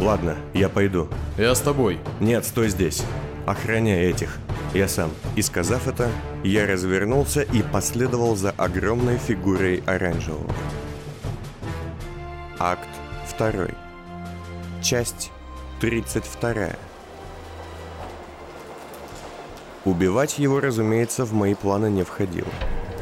Ладно, 0.00 0.36
я 0.54 0.70
пойду. 0.70 1.08
Я 1.36 1.54
с 1.54 1.60
тобой. 1.60 1.98
Нет, 2.20 2.46
стой 2.46 2.70
здесь. 2.70 3.02
Охраняй 3.46 4.06
этих. 4.06 4.38
Я 4.72 4.88
сам. 4.88 5.10
И 5.36 5.42
сказав 5.42 5.86
это, 5.86 6.10
я 6.42 6.66
развернулся 6.66 7.42
и 7.42 7.62
последовал 7.62 8.34
за 8.34 8.50
огромной 8.52 9.18
фигурой 9.18 9.82
оранжевого. 9.86 10.50
Акт 12.58 12.88
2. 13.38 13.68
Часть 14.82 15.32
32. 15.82 16.70
Убивать 19.84 20.38
его, 20.38 20.60
разумеется, 20.60 21.26
в 21.26 21.34
мои 21.34 21.54
планы 21.54 21.90
не 21.90 22.04
входило. 22.04 22.48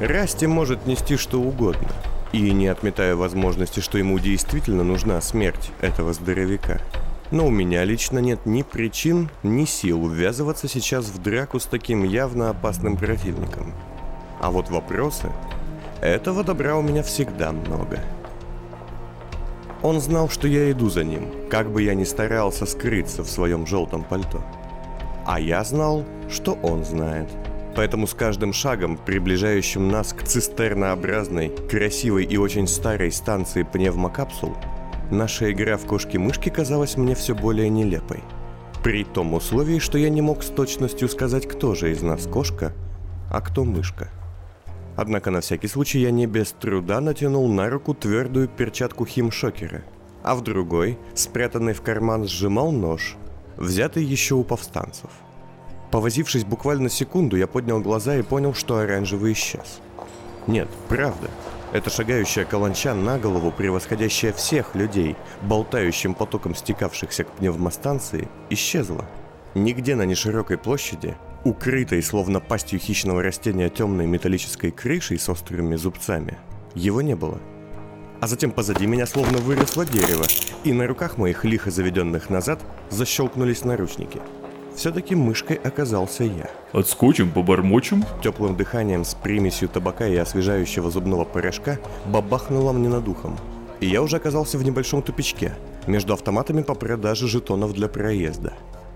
Расти 0.01 0.49
может 0.49 0.87
нести 0.87 1.17
что 1.17 1.41
угодно. 1.41 1.89
И 2.33 2.53
не 2.53 2.69
отметая 2.69 3.17
возможности, 3.17 3.81
что 3.81 3.99
ему 3.99 4.19
действительно 4.19 4.85
нужна 4.85 5.21
смерть 5.21 5.71
этого 5.81 6.13
здоровяка. 6.13 6.81
Но 7.31 7.47
у 7.47 7.51
меня 7.51 7.85
лично 7.85 8.19
нет 8.19 8.47
ни 8.47 8.63
причин, 8.63 9.31
ни 9.43 9.65
сил 9.65 10.09
ввязываться 10.09 10.69
сейчас 10.69 11.07
в 11.07 11.23
драку 11.23 11.59
с 11.59 11.65
таким 11.67 12.05
явно 12.05 12.51
опасным 12.51 12.97
противником. 12.97 13.73
А 14.41 14.51
вот 14.51 14.71
вопросы... 14.71 15.31
Этого 16.01 16.45
добра 16.45 16.77
у 16.77 16.83
меня 16.83 17.03
всегда 17.03 17.51
много. 17.51 17.99
Он 19.83 20.01
знал, 20.01 20.29
что 20.29 20.47
я 20.47 20.71
иду 20.71 20.91
за 20.91 21.03
ним, 21.03 21.27
как 21.51 21.73
бы 21.73 21.83
я 21.83 21.95
ни 21.95 22.05
старался 22.05 22.67
скрыться 22.67 23.25
в 23.25 23.29
своем 23.29 23.67
желтом 23.67 24.05
пальто. 24.05 24.41
А 25.27 25.41
я 25.41 25.65
знал, 25.65 26.05
что 26.31 26.53
он 26.63 26.85
знает. 26.85 27.29
Поэтому 27.79 28.09
с 28.09 28.15
каждым 28.15 28.53
шагом, 28.53 28.97
приближающим 28.97 29.89
нас 29.89 30.13
к 30.13 30.25
цистернообразной, 30.25 31.51
красивой 31.71 32.25
и 32.25 32.37
очень 32.37 32.67
старой 32.67 33.13
станции 33.13 33.63
пневмокапсул, 33.63 34.57
наша 35.13 35.53
игра 35.53 35.77
в 35.77 35.87
кошки-мышки 35.87 36.49
казалась 36.49 36.97
мне 36.97 37.15
все 37.15 37.37
более 37.37 37.69
нелепой. 37.69 38.25
При 38.83 39.05
том 39.05 39.33
условии, 39.33 39.79
что 39.79 39.97
я 39.97 40.09
не 40.09 40.21
мог 40.21 40.43
с 40.43 40.49
точностью 40.49 41.09
сказать, 41.09 41.47
кто 41.47 41.77
же 41.77 41.93
из 41.93 42.03
нас 42.03 42.27
кошка, 42.27 42.73
а 43.31 43.41
кто 43.41 43.63
мышка. 43.63 44.09
Однако 44.97 45.31
на 45.31 45.41
всякий 45.41 45.69
случай 45.69 46.01
я 46.01 46.11
не 46.11 46.27
без 46.27 46.51
труда 46.51 47.01
натянул 47.01 47.47
на 47.47 47.71
руку 47.71 47.95
твердую 47.95 48.49
перчатку 48.49 49.07
химшокера, 49.07 49.85
а 50.25 50.35
в 50.35 50.43
другой, 50.43 50.99
спрятанный 51.15 51.75
в 51.75 51.83
карман, 51.83 52.27
сжимал 52.27 52.73
нож, 52.73 53.15
взятый 53.57 54.03
еще 54.03 54.35
у 54.35 54.43
повстанцев. 54.43 55.11
Повозившись 55.91 56.45
буквально 56.45 56.89
секунду, 56.89 57.37
я 57.37 57.47
поднял 57.47 57.81
глаза 57.81 58.17
и 58.17 58.23
понял, 58.23 58.55
что 58.55 58.79
оранжевый 58.79 59.33
исчез. 59.33 59.81
Нет, 60.47 60.69
правда. 60.89 61.31
Эта 61.73 61.91
шагающая 61.91 62.45
каланча 62.45 62.95
на 62.95 63.19
голову, 63.19 63.53
превосходящая 63.53 64.33
всех 64.33 64.75
людей, 64.75 65.17
болтающим 65.43 66.15
потоком 66.15 66.55
стекавшихся 66.55 67.25
к 67.25 67.31
пневмостанции, 67.33 68.29
исчезла. 68.49 69.05
Нигде 69.55 69.95
на 69.95 70.03
неширокой 70.03 70.57
площади 70.57 71.17
укрытой, 71.45 72.03
словно 72.03 72.41
пастью 72.41 72.79
хищного 72.79 73.23
растения 73.23 73.69
темной 73.69 74.07
металлической 74.07 74.71
крышей 74.71 75.19
с 75.19 75.29
острыми 75.29 75.77
зубцами, 75.77 76.39
его 76.75 77.01
не 77.01 77.17
было. 77.17 77.39
А 78.21 78.27
затем 78.27 78.51
позади 78.51 78.87
меня 78.87 79.07
словно 79.07 79.39
выросло 79.39 79.87
дерево, 79.87 80.25
и 80.65 80.73
на 80.73 80.87
руках 80.87 81.19
моих 81.19 81.45
лихо 81.45 81.71
заведенных 81.71 82.31
назад 82.31 82.61
защелкнулись 82.91 83.65
наручники. 83.65 84.21
Все-таки 84.79 85.17
мышкой 85.17 85.57
оказался 85.57 86.23
я. 86.23 86.49
Отскочим, 86.73 87.33
побормочем? 87.33 88.05
Теплым 88.23 88.57
дыханием 88.57 89.05
с 89.05 89.13
примесью 89.13 89.69
табака 89.69 90.07
и 90.07 90.15
освежающего 90.15 90.89
зубного 90.89 91.25
порошка 91.25 91.81
бабахнуло 92.07 92.71
мне 92.71 92.89
над 92.89 93.09
ухом. 93.09 93.37
И 93.81 93.87
я 93.87 94.03
уже 94.03 94.19
оказался 94.19 94.57
в 94.57 94.63
небольшом 94.63 95.03
тупичке, 95.03 95.57
между 95.89 96.13
автоматами 96.13 96.63
по 96.63 96.75
продаже 96.75 97.27
жетонов 97.27 97.73
для 97.73 97.89
проезда. 97.89 98.53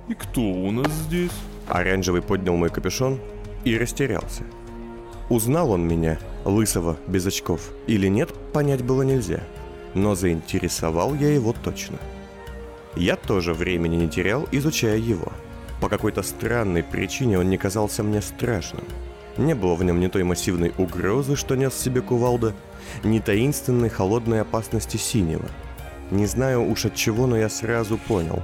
И 0.07 0.15
кто 0.15 0.41
у 0.41 0.71
нас 0.71 0.87
здесь? 1.09 1.33
Оранжевый 1.67 2.23
поднял 2.23 2.55
мой 2.55 2.69
капюшон 2.69 3.19
и 3.65 3.77
растерялся. 3.77 4.45
Узнал 5.31 5.73
он 5.73 5.89
меня, 5.89 6.17
лысого, 6.45 6.97
без 7.09 7.27
очков, 7.27 7.73
или 7.89 8.07
нет, 8.07 8.33
понять 8.53 8.85
было 8.85 9.03
нельзя. 9.03 9.41
Но 9.95 10.15
заинтересовал 10.15 11.17
я 11.17 11.35
его 11.35 11.53
точно. 11.53 11.99
Я 12.95 13.17
тоже 13.17 13.53
времени 13.53 13.97
не 13.97 14.09
терял, 14.09 14.47
изучая 14.53 14.99
его. 14.99 15.33
По 15.83 15.91
какой-то 15.91 16.23
странной 16.23 16.83
причине 16.83 17.39
он 17.39 17.51
не 17.51 17.59
казался 17.59 18.03
мне 18.03 18.23
страшным. 18.23 18.85
Не 19.37 19.55
было 19.55 19.75
в 19.75 19.85
нем 19.85 20.01
ни 20.01 20.07
той 20.07 20.23
массивной 20.23 20.73
угрозы, 20.79 21.37
что 21.37 21.57
нес 21.57 21.75
себе 21.75 22.01
кувалда, 22.01 22.55
ни 23.05 23.19
таинственной 23.19 23.91
холодной 23.91 24.41
опасности 24.41 24.97
синего. 24.97 25.49
Не 26.11 26.25
знаю 26.27 26.71
уж 26.71 26.87
от 26.87 26.95
чего, 26.95 27.27
но 27.27 27.37
я 27.37 27.51
сразу 27.51 27.99
понял. 27.99 28.43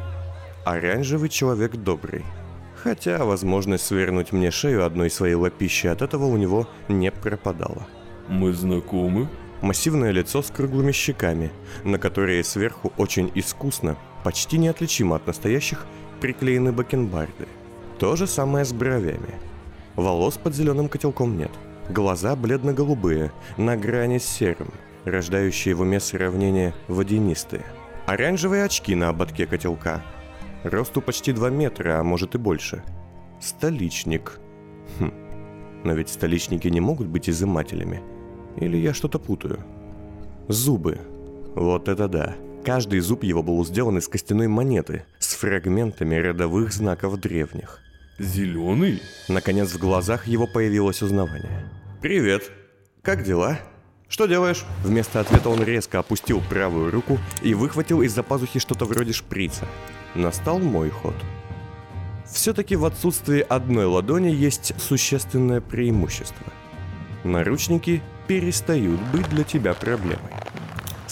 Оранжевый 0.67 1.31
человек 1.31 1.77
добрый– 1.77 2.25
Хотя 2.83 3.25
возможность 3.25 3.87
свернуть 3.87 4.33
мне 4.33 4.51
шею 4.51 4.85
одной 4.85 5.11
своей 5.11 5.35
лапищи 5.35 5.89
от 5.89 6.01
этого 6.01 6.27
у 6.27 6.37
него 6.37 6.69
не 6.89 7.11
пропадала. 7.11 7.87
Мы 8.29 8.53
знакомы? 8.53 9.29
Массивное 9.63 10.13
лицо 10.13 10.43
с 10.43 10.51
круглыми 10.51 10.93
щеками, 10.93 11.51
на 11.83 11.99
которые 11.99 12.45
сверху 12.45 12.93
очень 12.97 13.33
искусно, 13.35 13.97
почти 14.23 14.59
неотличимо 14.59 15.17
от 15.17 15.27
настоящих, 15.27 15.87
приклеены 16.21 16.73
бакенбарды. 16.73 17.47
То 17.99 18.17
же 18.17 18.27
самое 18.27 18.65
с 18.65 18.73
бровями. 18.73 19.35
Волос 19.97 20.37
под 20.37 20.55
зеленым 20.55 20.89
котелком 20.89 21.37
нет. 21.37 21.51
Глаза 21.89 22.37
бледно-голубые, 22.37 23.33
на 23.57 23.77
грани 23.77 24.19
с 24.19 24.25
серым, 24.25 24.71
рождающие 25.05 25.75
в 25.75 25.81
уме 25.81 26.01
сравнение 26.01 26.75
водянистые. 26.87 27.65
Оранжевые 28.07 28.65
очки 28.65 28.95
на 28.95 29.09
ободке 29.09 29.47
котелка– 29.47 30.03
Росту 30.65 31.01
почти 31.01 31.33
2 31.33 31.51
метра, 31.51 32.01
а 32.01 32.03
может 32.03 32.35
и 32.35 32.39
больше. 32.39 32.83
Столичник. 33.41 34.41
Хм. 34.99 35.13
Но 35.85 35.93
ведь 35.93 36.09
столичники 36.09 36.67
не 36.69 36.81
могут 36.81 37.07
быть 37.07 37.31
изымателями. 37.31 38.03
Или 38.57 38.77
я 38.77 38.93
что-то 38.93 39.19
путаю? 39.19 39.61
Зубы. 40.49 40.99
Вот 41.55 41.89
это 41.89 42.09
да. 42.09 42.35
Каждый 42.69 43.01
зуб 43.01 43.25
его 43.25 43.43
был 43.43 43.65
сделан 43.65 43.97
из 43.97 44.09
костяной 44.09 44.47
монеты 44.47 45.07
с 45.19 45.33
фрагментами 45.37 46.17
родовых 46.17 46.71
знаков 46.71 47.19
древних. 47.19 47.81
Зеленый? 48.19 49.01
Наконец 49.27 49.73
в 49.73 49.79
глазах 49.79 50.27
его 50.27 50.47
появилось 50.47 51.01
узнавание. 51.01 51.67
«Привет. 52.03 52.51
Как 53.01 53.25
дела?» 53.25 53.59
«Что 54.11 54.27
делаешь?» 54.27 54.67
Вместо 54.85 55.19
ответа 55.21 55.49
он 55.49 55.65
резко 55.65 55.99
опустил 55.99 56.43
правую 56.51 56.91
руку 56.91 57.19
и 57.43 57.55
выхватил 57.55 58.03
из-за 58.03 58.23
пазухи 58.23 58.59
что-то 58.59 58.85
вроде 58.85 59.15
шприца. 59.15 59.67
Настал 60.15 60.59
мой 60.59 60.91
ход. 60.91 61.15
Все-таки 62.31 62.77
в 62.77 62.85
отсутствии 62.85 63.41
одной 63.49 63.87
ладони 63.87 64.29
есть 64.29 64.75
существенное 64.79 65.63
преимущество. 65.63 66.53
Наручники 67.25 68.03
перестают 68.27 69.01
быть 69.11 69.27
для 69.31 69.45
тебя 69.45 69.73
проблемой. 69.73 70.33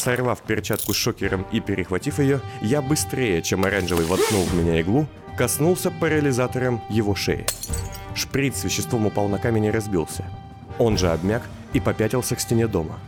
Сорвав 0.06 0.40
перчатку 0.40 0.94
с 0.94 0.96
шокером 0.96 1.44
и 1.50 1.58
перехватив 1.58 2.20
ее, 2.20 2.40
я 2.62 2.80
быстрее, 2.80 3.42
чем 3.42 3.64
оранжевый 3.64 4.06
воткнул 4.06 4.44
в 4.44 4.54
меня 4.54 4.80
иглу, 4.80 5.08
коснулся 5.36 5.90
парализатором 5.90 6.80
его 6.88 7.16
шеи. 7.16 7.44
Шприц 8.14 8.58
с 8.58 8.64
веществом 8.64 9.06
упал 9.06 9.26
на 9.26 9.38
камень 9.38 9.64
и 9.64 9.70
разбился. 9.72 10.24
Он 10.78 10.96
же 10.96 11.10
обмяк 11.10 11.42
и 11.72 11.80
попятился 11.80 12.36
к 12.36 12.40
стене 12.40 12.68
дома. 12.68 13.00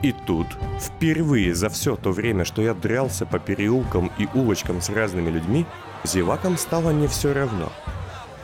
И 0.00 0.12
тут, 0.12 0.46
впервые 0.80 1.56
за 1.56 1.70
все 1.70 1.96
то 1.96 2.12
время, 2.12 2.44
что 2.44 2.62
я 2.62 2.72
дрался 2.72 3.26
по 3.26 3.40
переулкам 3.40 4.12
и 4.16 4.28
улочкам 4.32 4.80
с 4.80 4.90
разными 4.90 5.30
людьми, 5.30 5.66
зевакам 6.04 6.56
стало 6.56 6.90
не 6.90 7.08
все 7.08 7.34
равно. 7.34 7.72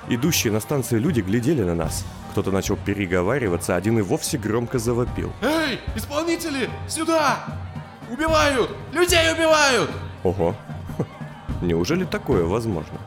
Идущие 0.08 0.52
на 0.52 0.58
станции 0.58 0.98
люди 0.98 1.20
глядели 1.20 1.62
на 1.62 1.76
нас. 1.76 2.04
Кто-то 2.32 2.50
начал 2.50 2.76
переговариваться, 2.76 3.76
один 3.76 4.00
и 4.00 4.02
вовсе 4.02 4.36
громко 4.36 4.80
завопил. 4.80 5.32
«Эй, 5.42 5.78
исполнители, 5.94 6.68
сюда! 6.88 7.69
Убивают! 8.10 8.70
Людей 8.92 9.32
убивают!» 9.32 9.90
Ого, 10.24 10.56
неужели 11.62 12.04
такое 12.04 12.44
возможно? 12.44 12.98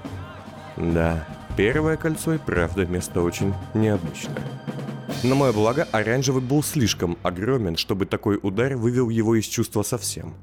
Да, 0.77 1.27
первое 1.57 1.97
кольцо 1.97 2.33
и 2.33 2.38
правда 2.38 2.85
место 2.85 3.21
очень 3.21 3.53
необычное. 3.73 4.41
На 5.23 5.35
мое 5.35 5.53
благо, 5.53 5.88
оранжевый 5.91 6.41
был 6.41 6.63
слишком 6.63 7.17
огромен, 7.21 7.75
чтобы 7.75 8.05
такой 8.05 8.39
удар 8.41 8.75
вывел 8.75 9.09
его 9.09 9.35
из 9.35 9.45
чувства 9.45 9.83
совсем. 9.83 10.33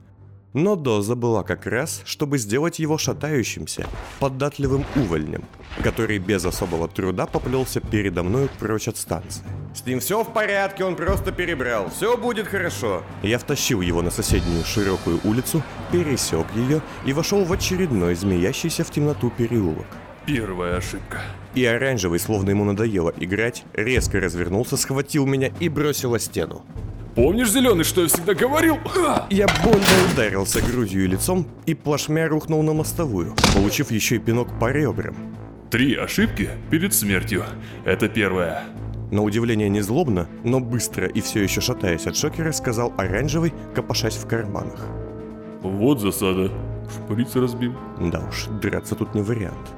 Но 0.52 0.74
доза 0.74 1.14
была 1.14 1.44
как 1.44 1.66
раз, 1.66 2.02
чтобы 2.04 2.38
сделать 2.38 2.80
его 2.80 2.98
шатающимся, 2.98 3.86
податливым 4.18 4.84
увольнем, 4.96 5.44
который 5.84 6.18
без 6.18 6.44
особого 6.44 6.88
труда 6.88 7.26
поплелся 7.26 7.80
передо 7.80 8.24
мной 8.24 8.48
прочь 8.58 8.88
от 8.88 8.96
станции. 8.96 9.44
«С 9.72 9.86
ним 9.86 10.00
все 10.00 10.24
в 10.24 10.32
порядке, 10.32 10.84
он 10.84 10.96
просто 10.96 11.30
перебрал, 11.30 11.88
все 11.90 12.16
будет 12.16 12.48
хорошо!» 12.48 13.04
Я 13.22 13.38
втащил 13.38 13.80
его 13.80 14.02
на 14.02 14.10
соседнюю 14.10 14.64
широкую 14.64 15.20
улицу, 15.22 15.62
пересек 15.92 16.46
ее 16.56 16.82
и 17.06 17.12
вошел 17.12 17.44
в 17.44 17.52
очередной 17.52 18.16
змеящийся 18.16 18.82
в 18.82 18.90
темноту 18.90 19.30
переулок. 19.30 19.86
Первая 20.26 20.78
ошибка. 20.78 21.20
И 21.54 21.64
оранжевый, 21.64 22.18
словно 22.18 22.50
ему 22.50 22.64
надоело 22.64 23.12
играть, 23.16 23.64
резко 23.72 24.18
развернулся, 24.18 24.76
схватил 24.76 25.26
меня 25.26 25.52
и 25.60 25.68
бросил 25.68 26.14
о 26.14 26.18
стену. 26.18 26.64
Помнишь, 27.14 27.50
Зеленый, 27.50 27.84
что 27.84 28.02
я 28.02 28.08
всегда 28.08 28.34
говорил? 28.34 28.78
Я 29.30 29.46
больно 29.64 29.86
ударился 30.12 30.62
грудью 30.62 31.04
и 31.04 31.08
лицом 31.08 31.46
и 31.66 31.74
плашмя 31.74 32.28
рухнул 32.28 32.62
на 32.62 32.72
мостовую, 32.72 33.34
получив 33.54 33.90
еще 33.90 34.16
и 34.16 34.18
пинок 34.18 34.48
по 34.60 34.70
ребрам. 34.70 35.14
Три 35.70 35.96
ошибки 35.96 36.50
перед 36.70 36.94
смертью. 36.94 37.44
Это 37.84 38.08
первое. 38.08 38.62
На 39.10 39.22
удивление 39.22 39.68
не 39.68 39.80
злобно, 39.80 40.28
но 40.44 40.60
быстро 40.60 41.08
и 41.08 41.20
все 41.20 41.42
еще 41.42 41.60
шатаясь 41.60 42.06
от 42.06 42.16
шокера, 42.16 42.52
сказал 42.52 42.92
оранжевый, 42.96 43.52
копошась 43.74 44.14
в 44.16 44.26
карманах. 44.28 44.86
Вот 45.62 46.00
засада. 46.00 46.50
Шприц 46.90 47.34
разбил. 47.34 47.74
Да 48.00 48.20
уж, 48.28 48.46
драться 48.62 48.94
тут 48.94 49.14
не 49.14 49.22
вариант. 49.22 49.74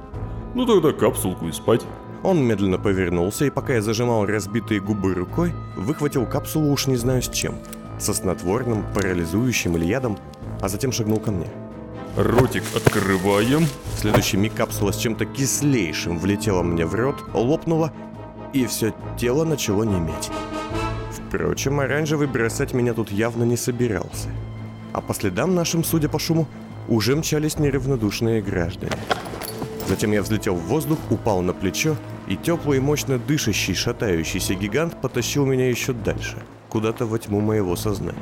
Ну 0.53 0.65
тогда 0.65 0.91
капсулку 0.93 1.47
и 1.47 1.51
спать. 1.51 1.81
Он 2.23 2.41
медленно 2.41 2.77
повернулся, 2.77 3.45
и 3.45 3.49
пока 3.49 3.73
я 3.73 3.81
зажимал 3.81 4.25
разбитые 4.25 4.79
губы 4.79 5.13
рукой, 5.13 5.51
выхватил 5.75 6.25
капсулу 6.25 6.71
уж 6.71 6.87
не 6.87 6.95
знаю 6.95 7.21
с 7.21 7.29
чем. 7.29 7.55
Со 7.99 8.13
снотворным, 8.13 8.85
парализующим 8.93 9.75
или 9.75 9.85
ядом, 9.85 10.17
а 10.61 10.69
затем 10.69 10.93
шагнул 10.93 11.19
ко 11.19 11.31
мне. 11.31 11.47
Ротик 12.15 12.63
открываем. 12.75 13.65
В 13.95 13.99
следующий 13.99 14.37
миг 14.37 14.53
капсула 14.53 14.93
с 14.93 14.97
чем-то 14.97 15.25
кислейшим 15.25 16.17
влетела 16.17 16.63
мне 16.63 16.85
в 16.85 16.95
рот, 16.95 17.15
лопнула, 17.33 17.91
и 18.53 18.65
все 18.67 18.93
тело 19.17 19.43
начало 19.43 19.83
неметь. 19.83 20.31
Впрочем, 21.11 21.79
оранжевый 21.79 22.27
бросать 22.27 22.73
меня 22.73 22.93
тут 22.93 23.11
явно 23.11 23.43
не 23.43 23.57
собирался. 23.57 24.29
А 24.93 25.01
по 25.01 25.13
следам 25.13 25.55
нашим, 25.55 25.83
судя 25.83 26.07
по 26.07 26.19
шуму, 26.19 26.47
уже 26.87 27.15
мчались 27.15 27.57
неравнодушные 27.57 28.41
граждане. 28.41 28.93
Затем 29.87 30.11
я 30.11 30.21
взлетел 30.21 30.55
в 30.55 30.67
воздух, 30.67 30.99
упал 31.09 31.41
на 31.41 31.51
плечо, 31.51 31.97
и 32.33 32.35
теплый 32.35 32.77
и 32.77 32.81
мощно 32.81 33.19
дышащий, 33.19 33.75
шатающийся 33.75 34.55
гигант 34.55 34.99
потащил 34.99 35.45
меня 35.45 35.69
еще 35.69 35.93
дальше, 35.93 36.37
куда-то 36.67 37.05
во 37.05 37.19
тьму 37.19 37.41
моего 37.41 37.75
сознания. 37.75 38.17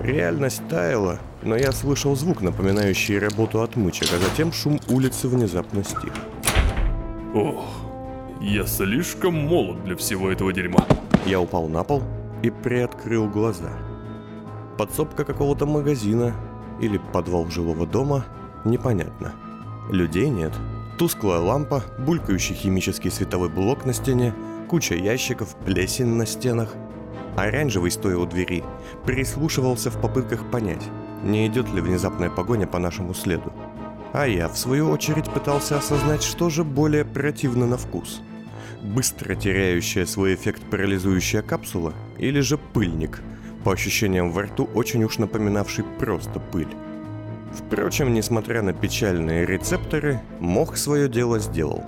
Реальность 0.00 0.62
таяла, 0.68 1.20
но 1.42 1.54
я 1.54 1.70
слышал 1.70 2.16
звук, 2.16 2.40
напоминающий 2.40 3.20
работу 3.20 3.62
отмычек, 3.62 4.08
а 4.12 4.18
затем 4.18 4.52
шум 4.52 4.80
улицы 4.88 5.28
внезапно 5.28 5.84
стих. 5.84 6.12
Ох, 7.34 7.64
я 8.40 8.66
слишком 8.66 9.34
молод 9.34 9.84
для 9.84 9.94
всего 9.96 10.32
этого 10.32 10.52
дерьма. 10.52 10.84
Я 11.24 11.40
упал 11.40 11.68
на 11.68 11.84
пол 11.84 12.02
и 12.42 12.50
приоткрыл 12.50 13.28
глаза. 13.28 13.70
Подсобка 14.76 15.24
какого-то 15.24 15.66
магазина 15.66 16.34
или 16.80 17.00
подвал 17.12 17.46
жилого 17.48 17.86
дома, 17.86 18.24
непонятно. 18.64 19.34
Людей 19.88 20.28
нет. 20.28 20.52
Тусклая 20.98 21.40
лампа, 21.40 21.82
булькающий 21.98 22.54
химический 22.54 23.10
световой 23.10 23.48
блок 23.48 23.86
на 23.86 23.92
стене, 23.92 24.34
куча 24.68 24.94
ящиков, 24.94 25.56
плесень 25.64 26.06
на 26.06 26.26
стенах. 26.26 26.74
Оранжевый, 27.36 27.90
стоя 27.90 28.18
у 28.18 28.26
двери, 28.26 28.62
прислушивался 29.06 29.90
в 29.90 30.00
попытках 30.00 30.50
понять, 30.50 30.86
не 31.22 31.46
идет 31.46 31.72
ли 31.72 31.80
внезапная 31.80 32.28
погоня 32.28 32.66
по 32.66 32.78
нашему 32.78 33.14
следу. 33.14 33.52
А 34.12 34.26
я, 34.26 34.48
в 34.48 34.58
свою 34.58 34.90
очередь, 34.90 35.30
пытался 35.30 35.78
осознать, 35.78 36.22
что 36.22 36.50
же 36.50 36.62
более 36.62 37.06
противно 37.06 37.66
на 37.66 37.78
вкус. 37.78 38.20
Быстро 38.82 39.34
теряющая 39.34 40.04
свой 40.04 40.34
эффект 40.34 40.62
парализующая 40.70 41.40
капсула 41.40 41.94
или 42.18 42.40
же 42.40 42.58
пыльник, 42.58 43.22
по 43.64 43.72
ощущениям 43.72 44.30
во 44.30 44.42
рту 44.42 44.68
очень 44.74 45.04
уж 45.04 45.18
напоминавший 45.18 45.84
просто 45.98 46.38
пыль. 46.38 46.68
Впрочем, 47.54 48.14
несмотря 48.14 48.62
на 48.62 48.72
печальные 48.72 49.46
рецепторы, 49.46 50.20
мох 50.40 50.76
свое 50.76 51.08
дело 51.08 51.38
сделал. 51.38 51.84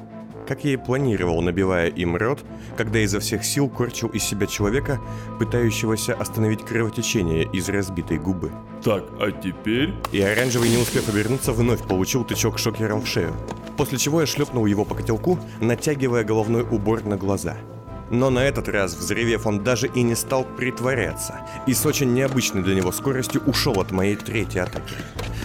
Как 0.46 0.62
я 0.64 0.75
и 0.75 0.76
планировал, 0.76 1.40
набивая 1.40 1.88
им 1.88 2.16
рот, 2.16 2.44
когда 2.76 2.99
изо 2.99 3.19
всех 3.19 3.44
сил 3.44 3.69
корчил 3.70 4.08
из 4.08 4.22
себя 4.25 4.46
человека, 4.46 5.00
пытающегося 5.38 6.14
остановить 6.14 6.62
кровотечение 6.62 7.44
из 7.44 7.69
разбитой 7.70 8.19
губы. 8.19 8.52
Так, 8.82 9.05
а 9.19 9.31
теперь... 9.31 9.94
И 10.12 10.20
оранжевый, 10.20 10.69
не 10.69 10.76
успев 10.76 11.08
обернуться, 11.08 11.52
вновь 11.52 11.82
получил 11.87 12.25
тычок 12.25 12.58
шокером 12.58 13.00
в 13.00 13.06
шею. 13.06 13.32
После 13.78 13.96
чего 13.96 14.20
я 14.20 14.26
шлепнул 14.26 14.66
его 14.66 14.84
по 14.84 14.94
котелку, 14.94 15.38
натягивая 15.61 16.25
головной 16.25 16.62
убор 16.62 17.05
на 17.05 17.16
глаза– 17.16 17.56
но 18.11 18.31
на 18.31 18.41
этот 18.41 18.69
раз, 18.69 18.95
взревев, 18.95 19.47
он 19.47 19.65
даже 19.65 19.89
и 19.89 20.03
не 20.03 20.15
стал 20.15 20.45
притворяться, 20.45 21.41
и 21.67 21.75
с 21.75 21.85
очень 21.87 22.12
необычной 22.12 22.62
для 22.62 22.75
него 22.75 22.93
скоростью 22.93 23.43
ушел 23.43 23.81
от 23.81 23.91
моей 23.91 24.17
третьей 24.17 24.61
атаки. 24.61 24.95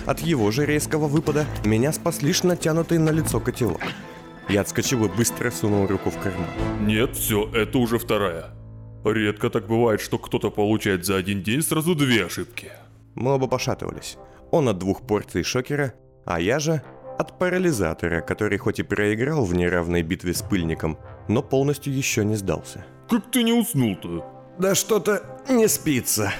От 0.06 0.20
его 0.20 0.52
же 0.52 0.66
резкого 0.66 1.08
выпада 1.08 1.46
меня 1.64 1.92
спас 1.94 2.22
лишь 2.22 2.44
натянутый 2.44 2.98
на 2.98 3.10
лицо 3.10 3.40
котелок. 3.40 3.82
Я 4.50 4.62
отскочил 4.62 5.06
и 5.06 5.10
быстро 5.10 5.52
сунул 5.52 5.86
руку 5.86 6.10
в 6.10 6.18
карман. 6.18 6.48
Нет, 6.82 7.16
все, 7.16 7.50
это 7.54 7.78
уже 7.78 8.00
вторая. 8.00 8.48
Редко 9.06 9.50
так 9.50 9.68
бывает, 9.68 10.02
что 10.02 10.18
кто-то 10.18 10.50
получает 10.50 11.06
за 11.06 11.16
один 11.16 11.44
день 11.44 11.62
сразу 11.62 11.96
две 11.96 12.26
ошибки. 12.26 12.72
Мы 13.16 13.34
оба 13.34 13.48
пошатывались. 13.48 14.18
Он 14.52 14.68
от 14.68 14.78
двух 14.80 15.06
порций 15.06 15.44
шокера, 15.44 15.94
а 16.26 16.40
я 16.40 16.60
же 16.60 16.82
от 17.18 17.38
парализатора, 17.38 18.22
который 18.22 18.58
хоть 18.58 18.80
и 18.80 18.84
проиграл 18.84 19.46
в 19.46 19.54
неравной 19.54 20.04
битве 20.04 20.34
с 20.34 20.42
пыльником, 20.42 20.98
но 21.30 21.42
полностью 21.42 21.94
еще 21.96 22.26
не 22.26 22.36
сдался. 22.36 22.84
Как 23.08 23.31
ты 23.31 23.44
не 23.44 23.54
уснул-то? 23.54 24.26
Да 24.58 24.76
что-то 24.76 25.24
не 25.48 25.68
спится. 25.70 26.34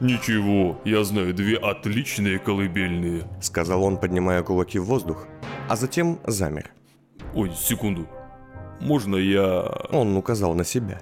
Ничего, 0.00 0.80
я 0.84 1.04
знаю 1.04 1.32
две 1.32 1.56
отличные 1.56 2.40
колыбельные. 2.40 3.22
Сказал 3.40 3.84
он, 3.84 3.98
поднимая 3.98 4.42
кулаки 4.42 4.80
в 4.80 4.86
воздух, 4.86 5.28
а 5.68 5.76
затем 5.76 6.18
замер. 6.26 6.72
Ой, 7.34 7.52
секунду. 7.54 8.08
Можно 8.80 9.14
я... 9.14 9.60
Он 9.92 10.16
указал 10.16 10.54
на 10.54 10.64
себя. 10.64 11.00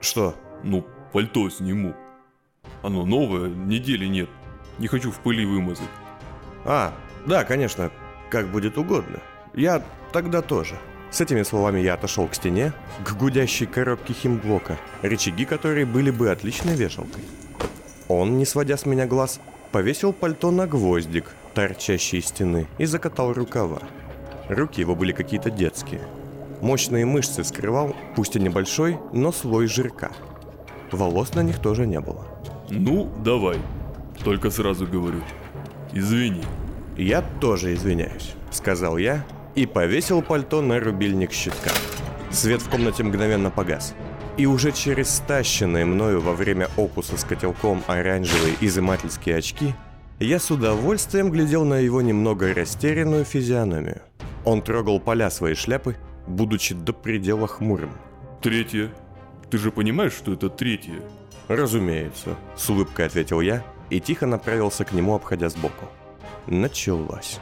Что? 0.00 0.34
Ну, 0.62 0.84
пальто 1.12 1.48
сниму. 1.48 1.94
Оно 2.82 3.06
новое, 3.06 3.48
недели 3.48 4.04
нет. 4.06 4.28
Не 4.78 4.88
хочу 4.88 5.10
в 5.10 5.20
пыли 5.20 5.46
вымазать. 5.46 5.88
А, 6.64 6.92
да, 7.24 7.44
конечно, 7.44 7.90
как 8.30 8.48
будет 8.48 8.76
угодно. 8.76 9.20
Я 9.54 9.82
тогда 10.12 10.42
тоже. 10.42 10.76
С 11.10 11.20
этими 11.20 11.42
словами 11.42 11.80
я 11.80 11.94
отошел 11.94 12.26
к 12.26 12.34
стене, 12.34 12.72
к 13.04 13.12
гудящей 13.16 13.66
коробке 13.66 14.12
химблока, 14.12 14.76
рычаги 15.02 15.44
которой 15.44 15.84
были 15.84 16.10
бы 16.10 16.30
отличной 16.30 16.74
вешалкой. 16.74 17.22
Он, 18.08 18.38
не 18.38 18.44
сводя 18.44 18.76
с 18.76 18.86
меня 18.86 19.06
глаз, 19.06 19.40
повесил 19.72 20.12
пальто 20.12 20.50
на 20.50 20.66
гвоздик, 20.66 21.32
торчащий 21.54 22.18
из 22.18 22.26
стены, 22.26 22.66
и 22.78 22.84
закатал 22.86 23.32
рукава. 23.32 23.80
Руки 24.48 24.80
его 24.80 24.94
были 24.94 25.12
какие-то 25.12 25.50
детские. 25.50 26.02
Мощные 26.60 27.04
мышцы 27.04 27.44
скрывал, 27.44 27.94
пусть 28.14 28.36
и 28.36 28.40
небольшой, 28.40 28.98
но 29.12 29.32
слой 29.32 29.66
жирка. 29.66 30.12
Волос 30.92 31.34
на 31.34 31.42
них 31.42 31.60
тоже 31.60 31.86
не 31.86 32.00
было. 32.00 32.26
Ну, 32.70 33.10
давай. 33.24 33.58
Только 34.24 34.50
сразу 34.50 34.86
говорю. 34.86 35.22
Извини. 35.92 36.42
«Я 36.96 37.22
тоже 37.40 37.74
извиняюсь»,— 37.74 38.32
сказал 38.50 38.96
я 38.96 39.22
и 39.56 39.66
повесил 39.66 40.22
пальто 40.22 40.62
на 40.62 40.78
рубильник 40.78 41.32
щитка. 41.32 41.72
Свет 42.30 42.62
в 42.62 42.68
комнате 42.68 43.02
мгновенно 43.02 43.50
погас. 43.50 43.94
И 44.36 44.44
уже 44.46 44.70
через 44.70 45.08
стащенные 45.08 45.86
мною 45.86 46.20
во 46.20 46.34
время 46.34 46.68
опуса 46.76 47.16
с 47.16 47.24
котелком 47.24 47.82
оранжевые 47.86 48.54
изымательские 48.60 49.36
очки, 49.36 49.74
я 50.20 50.38
с 50.38 50.50
удовольствием 50.50 51.30
глядел 51.30 51.64
на 51.64 51.78
его 51.78 52.02
немного 52.02 52.52
растерянную 52.52 53.24
физиономию. 53.24 54.02
Он 54.44 54.60
трогал 54.60 55.00
поля 55.00 55.30
своей 55.30 55.54
шляпы, 55.54 55.96
будучи 56.26 56.74
до 56.74 56.92
предела 56.92 57.46
хмурым. 57.46 57.92
Третье. 58.42 58.90
Ты 59.50 59.58
же 59.58 59.70
понимаешь, 59.70 60.12
что 60.12 60.34
это 60.34 60.50
третье? 60.50 61.00
Разумеется, 61.48 62.36
с 62.56 62.68
улыбкой 62.68 63.06
ответил 63.06 63.40
я 63.40 63.64
и 63.88 64.00
тихо 64.00 64.26
направился 64.26 64.84
к 64.84 64.92
нему, 64.92 65.14
обходя 65.14 65.48
сбоку 65.48 65.86
началась. 66.46 67.40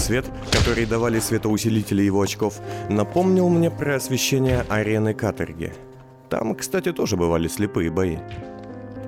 Свет, 0.00 0.24
который 0.50 0.86
давали 0.86 1.20
светоусилители 1.20 2.02
его 2.02 2.22
очков, 2.22 2.60
напомнил 2.88 3.48
мне 3.48 3.70
про 3.70 3.96
освещение 3.96 4.64
арены 4.68 5.14
каторги. 5.14 5.72
Там, 6.28 6.54
кстати, 6.54 6.92
тоже 6.92 7.16
бывали 7.16 7.48
слепые 7.48 7.90
бои. 7.90 8.16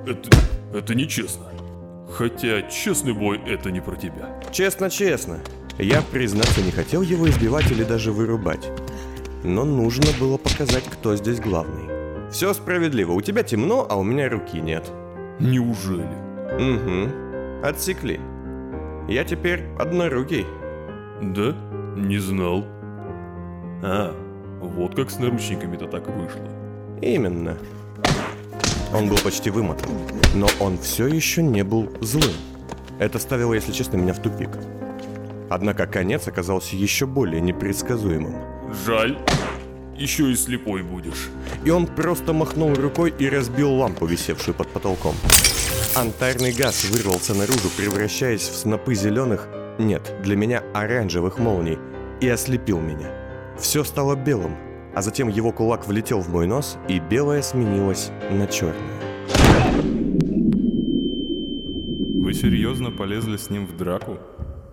Это, 0.07 0.31
это 0.75 0.95
нечестно. 0.95 1.47
Хотя 2.13 2.63
честный 2.63 3.15
бой 3.15 3.41
это 3.47 3.71
не 3.71 3.81
про 3.81 3.97
тебя. 3.97 4.41
Честно-честно. 4.53 5.41
Я, 5.79 6.03
признаться, 6.03 6.61
не 6.61 6.71
хотел 6.71 7.03
его 7.03 7.29
избивать 7.29 7.71
или 7.71 7.85
даже 7.85 8.13
вырубать. 8.13 8.69
Но 9.43 9.65
нужно 9.65 10.07
было 10.21 10.37
показать, 10.37 10.85
кто 10.85 11.17
здесь 11.17 11.41
главный. 11.41 12.31
Все 12.31 12.53
справедливо. 12.55 13.13
У 13.13 13.21
тебя 13.21 13.43
темно, 13.43 13.87
а 13.89 13.97
у 13.97 14.03
меня 14.03 14.29
руки 14.29 14.61
нет. 14.61 14.91
Неужели? 15.41 16.17
Угу. 16.55 17.67
Отсекли. 17.67 18.21
Я 19.09 19.25
теперь 19.25 19.65
однорукий. 19.79 20.47
Да? 21.23 21.55
Не 21.97 22.19
знал. 22.19 22.65
А, 23.83 24.15
вот 24.61 24.95
как 24.97 25.11
с 25.11 25.19
наручниками-то 25.19 25.87
так 25.87 26.09
вышло. 26.09 26.49
Именно. 27.01 27.57
Он 28.93 29.09
был 29.09 29.17
почти 29.19 29.51
вымотан, 29.51 29.91
но 30.35 30.49
он 30.61 30.79
все 30.79 31.07
еще 31.07 31.43
не 31.43 31.63
был 31.65 31.89
злым. 32.01 32.35
Это 32.99 33.19
ставило, 33.19 33.55
если 33.55 33.73
честно, 33.73 33.97
меня 33.97 34.13
в 34.13 34.19
тупик. 34.21 34.51
Однако 35.49 35.87
конец 35.87 36.29
оказался 36.29 36.77
еще 36.77 37.07
более 37.07 37.41
непредсказуемым. 37.41 38.35
Жаль. 38.87 39.19
еще 39.97 40.31
и 40.31 40.35
слепой 40.35 40.83
будешь. 40.83 41.29
И 41.65 41.71
он 41.71 41.87
просто 41.87 42.33
махнул 42.33 42.75
рукой 42.75 43.15
и 43.19 43.29
разбил 43.29 43.73
лампу, 43.75 44.07
висевшую 44.07 44.55
под 44.55 44.69
потолком. 44.69 45.15
Антарный 45.95 46.53
газ 46.53 46.85
вырвался 46.91 47.35
наружу, 47.35 47.69
превращаясь 47.77 48.49
в 48.49 48.57
снопы 48.57 48.95
зеленых, 48.95 49.47
нет, 49.83 50.15
для 50.23 50.37
меня 50.37 50.63
оранжевых 50.73 51.39
молний, 51.39 51.79
и 52.21 52.29
ослепил 52.29 52.81
меня. 52.81 53.11
Все 53.59 53.85
стало 53.85 54.17
белым, 54.17 54.57
а 54.95 55.03
затем 55.03 55.29
его 55.29 55.53
кулак 55.53 55.87
влетел 55.87 56.21
в 56.21 56.29
мой 56.29 56.47
нос, 56.47 56.79
и 56.89 56.99
белое 56.99 57.43
сменилось 57.43 58.11
на 58.31 58.47
черное. 58.47 59.03
Вы 62.23 62.35
серьезно 62.35 62.91
полезли 62.91 63.37
с 63.37 63.51
ним 63.51 63.67
в 63.67 63.77
драку? 63.77 64.19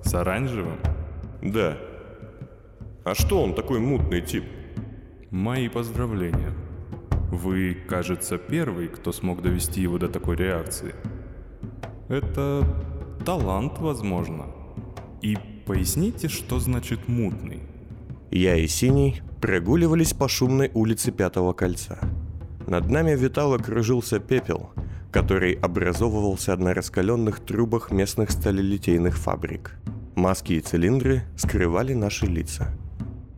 С 0.03 0.13
оранжевым? 0.13 0.79
Да. 1.41 1.77
А 3.03 3.15
что 3.15 3.41
он 3.43 3.53
такой 3.53 3.79
мутный 3.79 4.21
тип? 4.21 4.45
Мои 5.31 5.67
поздравления. 5.67 6.53
Вы, 7.31 7.77
кажется, 7.87 8.37
первый, 8.37 8.87
кто 8.87 9.11
смог 9.11 9.41
довести 9.41 9.81
его 9.81 9.97
до 9.97 10.07
такой 10.07 10.35
реакции. 10.35 10.95
Это 12.07 12.63
талант, 13.25 13.79
возможно. 13.79 14.45
И 15.21 15.38
поясните, 15.65 16.29
что 16.29 16.59
значит 16.59 17.07
мутный. 17.07 17.61
Я 18.31 18.55
и 18.55 18.67
Синий 18.67 19.21
прогуливались 19.41 20.13
по 20.13 20.27
шумной 20.27 20.71
улице 20.73 21.11
Пятого 21.11 21.53
Кольца. 21.53 21.99
Над 22.67 22.89
нами 22.89 23.15
витал 23.15 23.55
и 23.55 23.59
кружился 23.61 24.19
пепел, 24.19 24.69
который 25.11 25.53
образовывался 25.53 26.55
на 26.55 26.73
раскаленных 26.73 27.39
трубах 27.39 27.91
местных 27.91 28.31
сталелитейных 28.31 29.17
фабрик. 29.17 29.75
Маски 30.15 30.53
и 30.53 30.59
цилиндры 30.59 31.23
скрывали 31.35 31.93
наши 31.93 32.25
лица. 32.25 32.67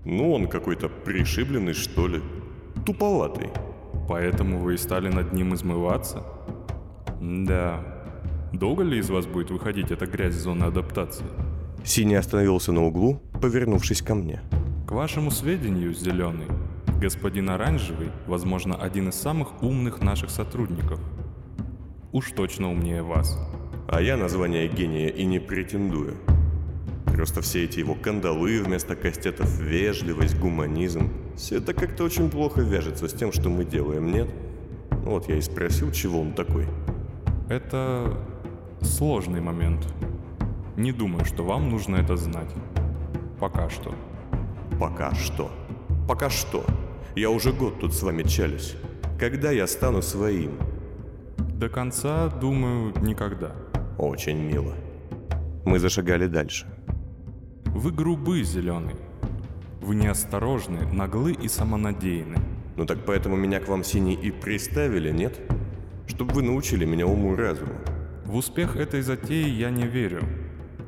Ну, 0.03 0.33
он 0.33 0.47
какой-то 0.47 0.89
пришибленный, 0.89 1.73
что 1.73 2.07
ли. 2.07 2.21
Туповатый. 2.85 3.49
Поэтому 4.09 4.59
вы 4.59 4.73
и 4.73 4.77
стали 4.77 5.09
над 5.09 5.31
ним 5.33 5.53
измываться? 5.53 6.23
Да. 7.21 7.83
Долго 8.51 8.83
ли 8.83 8.97
из 8.97 9.09
вас 9.09 9.25
будет 9.25 9.51
выходить 9.51 9.91
эта 9.91 10.05
грязь 10.05 10.33
зоны 10.33 10.65
адаптации? 10.65 11.25
Синий 11.83 12.15
остановился 12.15 12.71
на 12.71 12.83
углу, 12.83 13.21
повернувшись 13.41 14.01
ко 14.01 14.15
мне. 14.15 14.41
К 14.87 14.91
вашему 14.91 15.31
сведению, 15.31 15.93
Зеленый, 15.93 16.47
господин 16.99 17.49
Оранжевый, 17.49 18.09
возможно, 18.27 18.75
один 18.75 19.09
из 19.09 19.15
самых 19.15 19.63
умных 19.63 20.01
наших 20.01 20.29
сотрудников. 20.29 20.99
Уж 22.11 22.31
точно 22.31 22.69
умнее 22.69 23.01
вас. 23.01 23.37
А 23.87 24.01
я 24.01 24.15
название 24.15 24.67
гения 24.67 25.07
и 25.09 25.25
не 25.25 25.39
претендую. 25.39 26.17
Просто 27.05 27.41
все 27.41 27.63
эти 27.63 27.79
его 27.79 27.95
кандалы 27.95 28.61
вместо 28.61 28.95
кастетов, 28.95 29.59
вежливость, 29.59 30.39
гуманизм. 30.39 31.09
Все 31.35 31.57
это 31.57 31.73
как-то 31.73 32.03
очень 32.03 32.29
плохо 32.29 32.61
вяжется 32.61 33.07
с 33.07 33.13
тем, 33.13 33.31
что 33.31 33.49
мы 33.49 33.65
делаем, 33.65 34.11
нет? 34.11 34.29
Вот 35.03 35.27
я 35.29 35.37
и 35.37 35.41
спросил, 35.41 35.91
чего 35.91 36.21
он 36.21 36.33
такой. 36.33 36.67
Это 37.49 38.17
сложный 38.81 39.41
момент. 39.41 39.87
Не 40.77 40.91
думаю, 40.91 41.25
что 41.25 41.43
вам 41.43 41.69
нужно 41.69 41.97
это 41.97 42.15
знать. 42.15 42.53
Пока 43.39 43.69
что. 43.69 43.93
Пока 44.79 45.13
что. 45.13 45.51
Пока 46.07 46.29
что. 46.29 46.65
Я 47.15 47.29
уже 47.29 47.51
год 47.51 47.79
тут 47.79 47.93
с 47.93 48.03
вами 48.03 48.23
чалюсь. 48.23 48.75
Когда 49.19 49.51
я 49.51 49.67
стану 49.67 50.01
своим? 50.01 50.57
До 51.37 51.69
конца, 51.69 52.29
думаю, 52.29 52.93
никогда. 53.01 53.51
Очень 53.97 54.37
мило. 54.37 54.73
Мы 55.65 55.77
зашагали 55.77 56.27
дальше. 56.27 56.65
Вы 57.65 57.91
грубы, 57.91 58.43
зеленый. 58.43 58.95
Вы 59.81 59.95
неосторожны, 59.95 60.87
наглы 60.93 61.33
и 61.33 61.47
самонадеянны. 61.47 62.37
Ну 62.77 62.85
так 62.85 63.05
поэтому 63.05 63.35
меня 63.35 63.59
к 63.59 63.67
вам 63.67 63.83
синий 63.83 64.15
и 64.15 64.31
приставили, 64.31 65.11
нет? 65.11 65.39
Чтобы 66.07 66.33
вы 66.33 66.43
научили 66.43 66.85
меня 66.85 67.05
уму-разуму. 67.05 67.75
В 68.25 68.35
успех 68.37 68.77
этой 68.77 69.01
затеи 69.01 69.49
я 69.49 69.69
не 69.69 69.85
верю. 69.85 70.21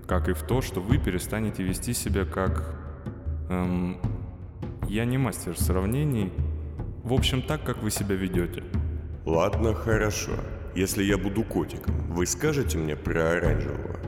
Как 0.07 0.29
и 0.29 0.33
в 0.33 0.43
то, 0.43 0.61
что 0.61 0.81
вы 0.81 0.97
перестанете 0.97 1.63
вести 1.63 1.93
себя 1.93 2.25
как... 2.25 2.75
Эм, 3.49 3.97
я 4.87 5.05
не 5.05 5.17
мастер 5.17 5.57
сравнений. 5.57 6.31
В 7.03 7.13
общем, 7.13 7.41
так, 7.41 7.63
как 7.63 7.81
вы 7.81 7.89
себя 7.89 8.15
ведете. 8.15 8.63
Ладно, 9.25 9.73
хорошо. 9.73 10.33
Если 10.75 11.03
я 11.03 11.17
буду 11.17 11.43
котиком, 11.43 11.95
вы 12.09 12.25
скажете 12.25 12.77
мне 12.77 12.95
про 12.95 13.31
оранжевого? 13.31 13.99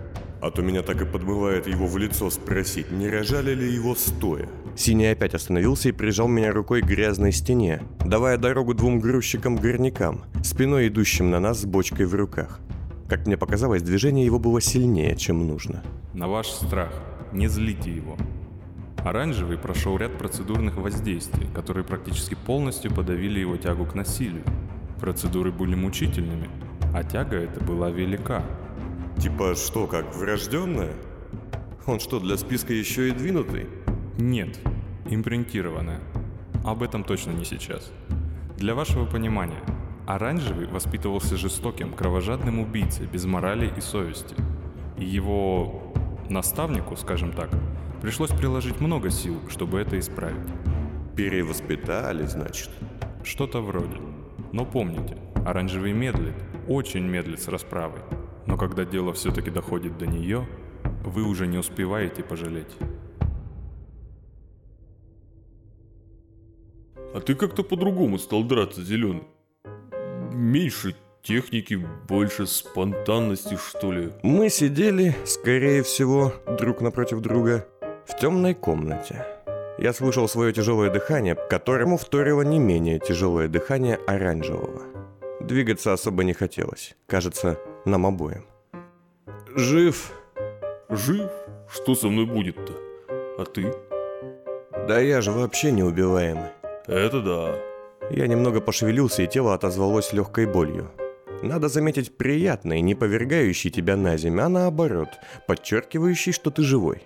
А 0.42 0.52
то 0.52 0.62
меня 0.62 0.82
так 0.82 1.02
и 1.02 1.06
подмывает 1.06 1.68
его 1.68 1.88
в 1.88 1.98
лицо 1.98 2.30
спросить, 2.30 2.92
не 2.92 3.10
рожали 3.10 3.54
ли 3.54 3.72
его 3.72 3.96
стоя. 3.96 4.48
Синий 4.76 5.08
опять 5.08 5.34
остановился 5.34 5.90
и 5.90 5.94
прижал 5.94 6.28
меня 6.28 6.52
рукой 6.52 6.82
к 6.82 6.86
грязной 6.86 7.32
стене, 7.32 7.82
давая 8.00 8.38
дорогу 8.38 8.74
двум 8.74 9.00
грузчикам-горнякам, 9.00 10.26
спиной 10.44 10.90
идущим 10.90 11.32
на 11.32 11.40
нас 11.40 11.62
с 11.62 11.66
бочкой 11.66 12.06
в 12.06 12.16
руках. 12.16 12.60
Как 13.08 13.28
мне 13.28 13.38
показалось, 13.38 13.84
движение 13.84 14.26
его 14.26 14.40
было 14.40 14.60
сильнее, 14.60 15.16
чем 15.16 15.46
нужно. 15.46 15.84
На 16.14 16.28
ваш 16.28 16.48
страх. 16.48 16.92
Не 17.32 17.48
злите 17.48 17.92
его. 17.92 18.18
Оранжевый 18.98 19.60
прошел 19.60 19.98
ряд 19.98 20.18
процедурных 20.18 20.78
воздействий, 20.78 21.48
которые 21.54 21.84
практически 21.84 22.34
полностью 22.34 22.92
подавили 22.92 23.40
его 23.40 23.58
тягу 23.58 23.86
к 23.86 23.94
насилию. 23.94 24.44
Процедуры 25.00 25.52
были 25.52 25.76
мучительными, 25.76 26.50
а 26.96 27.04
тяга 27.04 27.36
эта 27.36 27.64
была 27.64 27.92
велика. 27.92 28.44
Типа 29.20 29.54
что, 29.54 29.86
как 29.86 30.16
врожденная? 30.16 30.94
Он 31.86 32.00
что, 32.00 32.20
для 32.20 32.38
списка 32.38 32.74
еще 32.74 33.10
и 33.10 33.12
двинутый? 33.12 33.68
Нет, 34.18 34.60
импринтированная. 35.08 36.00
Об 36.64 36.82
этом 36.82 37.04
точно 37.04 37.32
не 37.32 37.46
сейчас. 37.46 37.92
Для 38.58 38.74
вашего 38.74 39.06
понимания, 39.06 39.62
Оранжевый 40.06 40.68
воспитывался 40.68 41.36
жестоким, 41.36 41.92
кровожадным 41.94 42.60
убийцей, 42.60 43.08
без 43.08 43.26
морали 43.26 43.74
и 43.76 43.82
совести. 43.82 44.36
И 45.00 45.04
его 45.04 45.94
наставнику, 46.30 46.96
скажем 46.96 47.32
так, 47.32 47.50
пришлось 48.02 48.30
приложить 48.30 48.80
много 48.80 49.10
сил, 49.10 49.40
чтобы 49.50 49.80
это 49.80 49.98
исправить. 49.98 50.48
Перевоспитали, 51.16 52.26
значит? 52.28 52.70
Что-то 53.24 53.62
вроде. 53.62 53.98
Но 54.52 54.64
помните, 54.64 55.18
Оранжевый 55.44 55.94
медлит, 55.94 56.36
очень 56.68 57.04
медлит 57.04 57.42
с 57.42 57.48
расправой. 57.48 58.02
Но 58.46 58.58
когда 58.58 58.86
дело 58.86 59.12
все-таки 59.14 59.50
доходит 59.50 59.98
до 59.98 60.06
нее, 60.06 60.48
вы 61.04 61.24
уже 61.24 61.48
не 61.48 61.58
успеваете 61.58 62.22
пожалеть. 62.22 62.76
А 67.14 67.22
ты 67.22 67.34
как-то 67.34 67.64
по-другому 67.64 68.20
стал 68.20 68.44
драться, 68.44 68.84
Зеленый. 68.84 69.24
Меньше 70.56 70.96
техники, 71.22 71.86
больше 72.08 72.48
спонтанности, 72.48 73.58
что 73.58 73.92
ли. 73.92 74.14
Мы 74.24 74.50
сидели, 74.50 75.14
скорее 75.26 75.84
всего, 75.84 76.32
друг 76.58 76.80
напротив 76.80 77.20
друга, 77.20 77.68
в 78.08 78.18
темной 78.18 78.54
комнате. 78.54 79.26
Я 79.78 79.92
слышал 79.92 80.30
свое 80.30 80.54
тяжелое 80.54 80.90
дыхание, 80.90 81.36
которому 81.36 81.98
вторило 81.98 82.42
не 82.42 82.58
менее 82.58 83.00
тяжелое 83.00 83.50
дыхание 83.50 84.00
оранжевого. 84.08 84.84
Двигаться 85.42 85.92
особо 85.92 86.24
не 86.24 86.32
хотелось. 86.32 86.96
Кажется, 87.06 87.60
нам 87.84 88.06
обоим. 88.06 88.46
Жив. 89.58 90.14
Жив? 90.88 91.30
Что 91.70 91.96
со 91.96 92.08
мной 92.08 92.28
будет-то? 92.28 92.72
А 93.38 93.44
ты? 93.44 93.74
Да 94.88 95.02
я 95.02 95.20
же 95.20 95.34
вообще 95.34 95.74
неубиваемый. 95.74 96.52
Это 96.88 97.22
да. 97.22 97.75
Я 98.12 98.28
немного 98.28 98.62
пошевелился, 98.62 99.24
и 99.24 99.28
тело 99.28 99.54
отозвалось 99.54 100.14
легкой 100.14 100.46
болью. 100.46 100.92
Надо 101.42 101.68
заметить, 101.68 102.18
приятный, 102.18 102.82
не 102.82 102.96
повергающий 102.96 103.70
тебя 103.70 103.96
на 103.98 104.18
землю, 104.18 104.46
а 104.46 104.50
наоборот, 104.50 105.10
подчеркивающий, 105.48 106.32
что 106.32 106.50
ты 106.52 106.64
живой. 106.64 107.04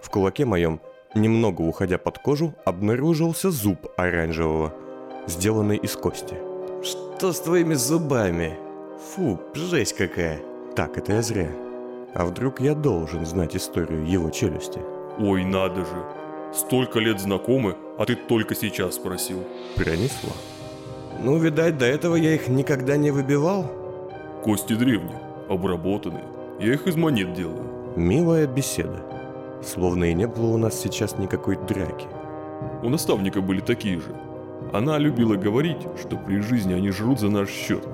В 0.00 0.10
кулаке 0.10 0.44
моем, 0.44 0.80
немного 1.14 1.62
уходя 1.62 1.98
под 1.98 2.18
кожу, 2.18 2.54
обнаружился 2.64 3.50
зуб 3.50 3.88
оранжевого, 3.96 4.72
сделанный 5.26 5.76
из 5.76 5.96
кости. 5.96 6.36
Что 6.82 7.32
с 7.32 7.40
твоими 7.40 7.74
зубами? 7.74 8.58
Фу, 9.14 9.40
жесть 9.54 9.96
какая. 9.96 10.40
Так, 10.76 10.98
это 10.98 11.14
я 11.14 11.22
зря. 11.22 11.48
А 12.14 12.24
вдруг 12.24 12.60
я 12.60 12.74
должен 12.74 13.24
знать 13.24 13.56
историю 13.56 14.06
его 14.06 14.30
челюсти? 14.30 14.80
Ой, 15.18 15.44
надо 15.44 15.84
же. 15.84 16.21
Столько 16.54 16.98
лет 16.98 17.18
знакомы, 17.18 17.76
а 17.98 18.04
ты 18.04 18.14
только 18.14 18.54
сейчас 18.54 18.96
спросил. 18.96 19.42
Пронесло. 19.74 20.32
Ну, 21.22 21.38
видать, 21.38 21.78
до 21.78 21.86
этого 21.86 22.16
я 22.16 22.34
их 22.34 22.48
никогда 22.48 22.96
не 22.96 23.10
выбивал. 23.10 23.70
Кости 24.42 24.74
древние, 24.74 25.18
обработанные. 25.48 26.24
Я 26.60 26.74
их 26.74 26.86
из 26.86 26.96
монет 26.96 27.32
делаю. 27.32 27.64
Милая 27.96 28.46
беседа. 28.46 29.02
Словно 29.64 30.04
и 30.04 30.14
не 30.14 30.26
было 30.26 30.46
у 30.48 30.58
нас 30.58 30.78
сейчас 30.78 31.16
никакой 31.18 31.56
драки. 31.56 32.06
У 32.82 32.88
наставника 32.88 33.40
были 33.40 33.60
такие 33.60 33.98
же. 33.98 34.14
Она 34.72 34.98
любила 34.98 35.36
говорить, 35.36 35.86
что 36.00 36.16
при 36.16 36.40
жизни 36.40 36.74
они 36.74 36.90
жрут 36.90 37.20
за 37.20 37.30
наш 37.30 37.48
счет, 37.48 37.84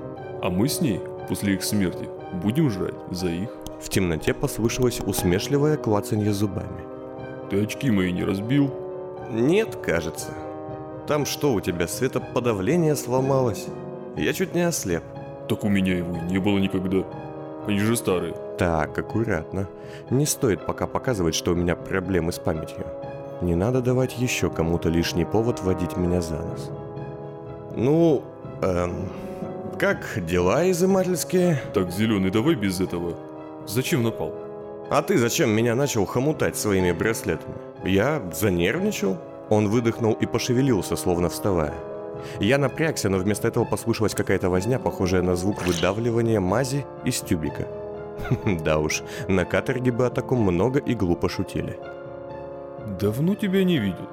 а 0.41 0.49
мы 0.49 0.67
с 0.67 0.81
ней, 0.81 0.99
после 1.27 1.53
их 1.53 1.63
смерти, 1.63 2.09
будем 2.41 2.69
жрать 2.69 2.95
за 3.11 3.27
их. 3.27 3.49
В 3.81 3.89
темноте 3.89 4.33
послышалось 4.33 4.99
усмешливое 4.99 5.77
клацанье 5.77 6.33
зубами. 6.33 6.88
Ты 7.49 7.63
очки 7.63 7.89
мои 7.89 8.11
не 8.11 8.23
разбил? 8.23 8.71
Нет, 9.31 9.75
кажется. 9.75 10.29
Там 11.07 11.25
что 11.25 11.53
у 11.53 11.61
тебя, 11.61 11.87
светоподавление 11.87 12.95
сломалось? 12.95 13.67
Я 14.15 14.33
чуть 14.33 14.53
не 14.53 14.61
ослеп. 14.61 15.03
Так 15.47 15.63
у 15.63 15.69
меня 15.69 15.97
его 15.97 16.15
и 16.15 16.21
не 16.21 16.37
было 16.37 16.59
никогда. 16.59 17.03
Они 17.65 17.79
же 17.79 17.95
старые. 17.95 18.35
Так, 18.57 18.97
аккуратно. 18.97 19.67
Не 20.09 20.25
стоит 20.25 20.65
пока 20.65 20.85
показывать, 20.85 21.33
что 21.33 21.51
у 21.51 21.55
меня 21.55 21.75
проблемы 21.75 22.31
с 22.31 22.37
памятью. 22.37 22.85
Не 23.41 23.55
надо 23.55 23.81
давать 23.81 24.17
еще 24.19 24.49
кому-то 24.49 24.89
лишний 24.89 25.25
повод 25.25 25.61
водить 25.61 25.97
меня 25.97 26.21
за 26.21 26.35
нос. 26.35 26.71
Ну, 27.75 28.23
эм, 28.61 29.09
как 29.79 30.23
дела 30.25 30.69
изымательские? 30.69 31.61
Так, 31.73 31.91
зеленый, 31.91 32.29
давай 32.29 32.55
без 32.55 32.81
этого. 32.81 33.15
Зачем 33.65 34.03
напал? 34.03 34.33
А 34.89 35.03
ты 35.03 35.19
зачем 35.19 35.51
меня 35.51 35.75
начал 35.75 36.05
хомутать 36.05 36.57
своими 36.57 36.91
браслетами? 36.91 37.55
Я 37.83 38.23
занервничал? 38.33 39.17
Он 39.49 39.69
выдохнул 39.69 40.13
и 40.13 40.25
пошевелился, 40.25 40.95
словно 40.95 41.29
вставая. 41.29 41.75
Я 42.39 42.57
напрягся, 42.57 43.09
но 43.09 43.17
вместо 43.17 43.47
этого 43.47 43.65
послышалась 43.65 44.15
какая-то 44.15 44.49
возня, 44.49 44.79
похожая 44.79 45.21
на 45.21 45.35
звук 45.35 45.65
выдавливания 45.65 46.39
мази 46.39 46.85
из 47.05 47.19
тюбика. 47.21 47.67
Да 48.63 48.79
уж, 48.79 49.03
на 49.27 49.45
каторге 49.45 49.91
бы 49.91 50.07
о 50.07 50.09
таком 50.09 50.39
много 50.39 50.79
и 50.79 50.95
глупо 50.95 51.29
шутили. 51.29 51.77
Давно 52.99 53.35
тебя 53.35 53.63
не 53.63 53.77
видел. 53.77 54.09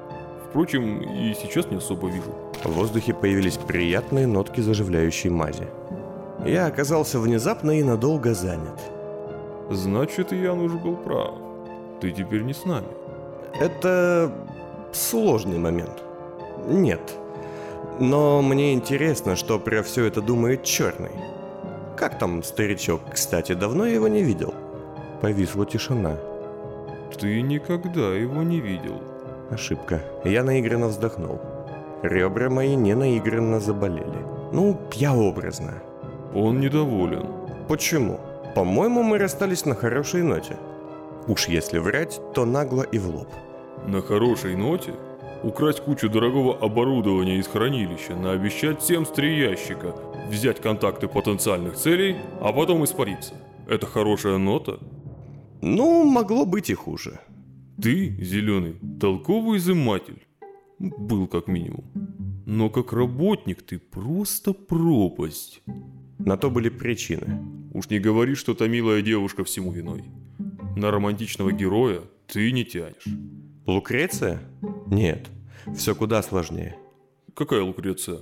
Впрочем, 0.49 1.01
и 1.01 1.35
сейчас 1.35 1.71
не 1.71 1.79
особо 1.79 2.09
вижу. 2.09 2.33
В 2.63 2.73
воздухе 2.73 3.15
появились 3.15 3.57
приятные 3.57 4.27
нотки 4.27 4.61
заживляющей 4.61 5.31
мази. 5.31 5.67
Я 6.45 6.67
оказался 6.67 7.19
внезапно 7.19 7.73
и 7.73 7.83
надолго 7.83 8.35
занят. 8.35 8.79
Значит, 9.71 10.33
Януш 10.33 10.73
был 10.73 10.97
прав. 10.97 11.35
Ты 12.01 12.13
теперь 12.13 12.43
не 12.43 12.53
с 12.53 12.65
нами. 12.65 12.89
Это 13.61 14.33
сложный 14.93 15.59
момент. 15.59 16.03
Нет. 16.69 17.01
Но 17.99 18.43
мне 18.43 18.75
интересно, 18.75 19.37
что 19.37 19.59
про 19.59 19.83
все 19.83 20.05
это 20.05 20.21
думает 20.21 20.63
Черный. 20.63 21.13
Как 21.97 22.19
там 22.19 22.43
старичок, 22.43 23.01
кстати, 23.13 23.53
давно 23.55 23.87
его 23.87 24.07
не 24.09 24.23
видел? 24.23 24.55
Повисла 25.23 25.65
тишина. 25.65 26.17
Ты 27.19 27.41
никогда 27.41 28.15
его 28.15 28.43
не 28.43 28.61
видел. 28.61 29.01
Ошибка. 29.51 30.01
Я 30.25 30.43
наигранно 30.43 30.89
вздохнул. 30.89 31.41
Ребра 32.03 32.51
мои 32.51 32.77
не 32.77 32.95
наигранно 32.95 33.59
заболели. 33.61 34.27
Ну, 34.53 34.79
я 34.93 35.15
образно. 35.15 35.83
Он 36.35 36.61
недоволен. 36.61 37.27
Почему? 37.69 38.21
По-моему, 38.57 39.03
мы 39.03 39.19
расстались 39.19 39.67
на 39.67 39.75
хорошей 39.75 40.23
ноте. 40.23 40.57
Уж 41.29 41.49
если 41.49 41.77
врать, 41.77 42.19
то 42.33 42.47
нагло 42.47 42.81
и 42.81 42.99
в 42.99 43.07
лоб. 43.07 43.29
На 43.87 44.01
хорошей 44.01 44.57
ноте? 44.57 44.95
Украсть 45.43 45.81
кучу 45.81 46.09
дорогого 46.09 46.57
оборудования 46.57 47.37
из 47.37 47.49
хранилища, 47.49 48.17
наобещать 48.17 48.81
всем 48.81 49.05
с 49.05 49.11
три 49.11 49.39
ящика, 49.39 49.95
взять 50.31 50.63
контакты 50.63 51.07
потенциальных 51.07 51.77
целей, 51.77 52.17
а 52.41 52.51
потом 52.51 52.83
испариться. 52.85 53.35
Это 53.69 53.85
хорошая 53.85 54.39
нота? 54.39 54.79
Ну, 55.61 56.05
могло 56.05 56.47
быть 56.47 56.71
и 56.71 56.75
хуже. 56.75 57.21
Ты, 57.83 58.17
зеленый, 58.23 58.77
толковый 58.99 59.59
изыматель. 59.59 60.27
Был 60.79 61.27
как 61.27 61.47
минимум. 61.47 61.85
Но 62.47 62.71
как 62.71 62.95
работник 62.95 63.61
ты 63.61 63.79
просто 63.79 64.55
пропасть. 64.55 65.61
На 66.19 66.37
то 66.37 66.51
были 66.51 66.69
причины. 66.69 67.41
Уж 67.73 67.91
не 67.91 67.99
говори, 67.99 68.35
что 68.35 68.55
та 68.55 68.69
милая 68.69 69.03
девушка 69.03 69.45
всему 69.45 69.73
виной. 69.73 70.05
На 70.77 70.91
романтичного 70.91 71.53
героя 71.53 72.01
ты 72.27 72.51
не 72.53 72.65
тянешь. 72.65 73.07
Лукреция? 73.67 74.41
Нет, 74.87 75.29
все 75.75 75.95
куда 75.95 76.23
сложнее. 76.23 76.77
Какая 77.35 77.63
Лукреция? 77.63 78.21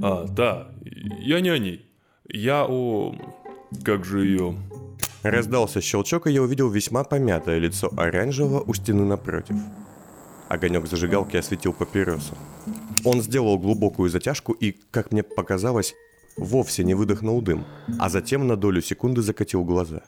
А, 0.00 0.26
да, 0.26 0.70
я 0.82 1.40
не 1.40 1.50
о 1.50 1.58
ней. 1.58 1.86
Я 2.28 2.64
о... 2.66 3.14
Как 3.84 4.04
же 4.04 4.24
ее... 4.24 4.56
Раздался 5.22 5.80
щелчок, 5.80 6.28
и 6.28 6.32
я 6.32 6.42
увидел 6.42 6.70
весьма 6.70 7.02
помятое 7.02 7.58
лицо 7.58 7.90
оранжевого 7.96 8.60
у 8.60 8.74
стены 8.74 9.04
напротив. 9.04 9.56
Огонек 10.48 10.86
зажигалки 10.86 11.36
осветил 11.36 11.72
папиросу. 11.72 12.36
Он 13.04 13.20
сделал 13.20 13.58
глубокую 13.58 14.08
затяжку 14.08 14.52
и, 14.52 14.76
как 14.92 15.10
мне 15.10 15.24
показалось, 15.24 15.94
вовсе 16.36 16.84
не 16.84 16.94
выдохнул 16.94 17.42
дым, 17.42 17.64
а 17.98 18.08
затем 18.08 18.46
на 18.46 18.56
долю 18.56 18.82
секунды 18.82 19.22
закатил 19.22 19.64
глаза. 19.64 20.02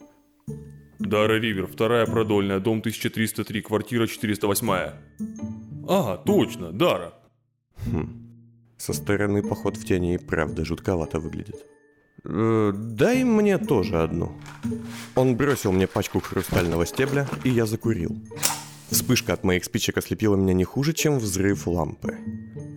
Дара 0.99 1.38
Ривер, 1.38 1.67
вторая 1.67 2.07
продольная, 2.07 2.59
дом 2.61 2.79
1303, 2.79 3.62
квартира 3.62 4.07
408. 4.07 4.69
Ага, 5.88 6.17
точно, 6.25 6.73
Дара. 6.73 7.14
Хм. 7.87 8.29
Со 8.77 8.93
стороны 8.93 9.43
поход 9.43 9.77
в 9.77 9.85
тени 9.85 10.14
и 10.14 10.19
правда 10.19 10.64
жутковато 10.64 11.21
выглядит. 11.21 11.64
Э, 12.25 12.73
дай 12.75 13.25
мне 13.25 13.59
тоже 13.59 14.03
одну. 14.03 14.33
Он 15.14 15.37
бросил 15.37 15.73
мне 15.73 15.87
пачку 15.87 16.21
хрустального 16.21 16.85
стебля, 16.85 17.27
и 17.45 17.51
я 17.51 17.67
закурил. 17.67 18.17
Вспышка 18.90 19.35
от 19.35 19.44
моих 19.44 19.64
спичек 19.64 19.98
ослепила 19.98 20.37
меня 20.37 20.55
не 20.55 20.64
хуже, 20.64 20.92
чем 20.92 21.18
взрыв 21.18 21.66
лампы. 21.66 22.16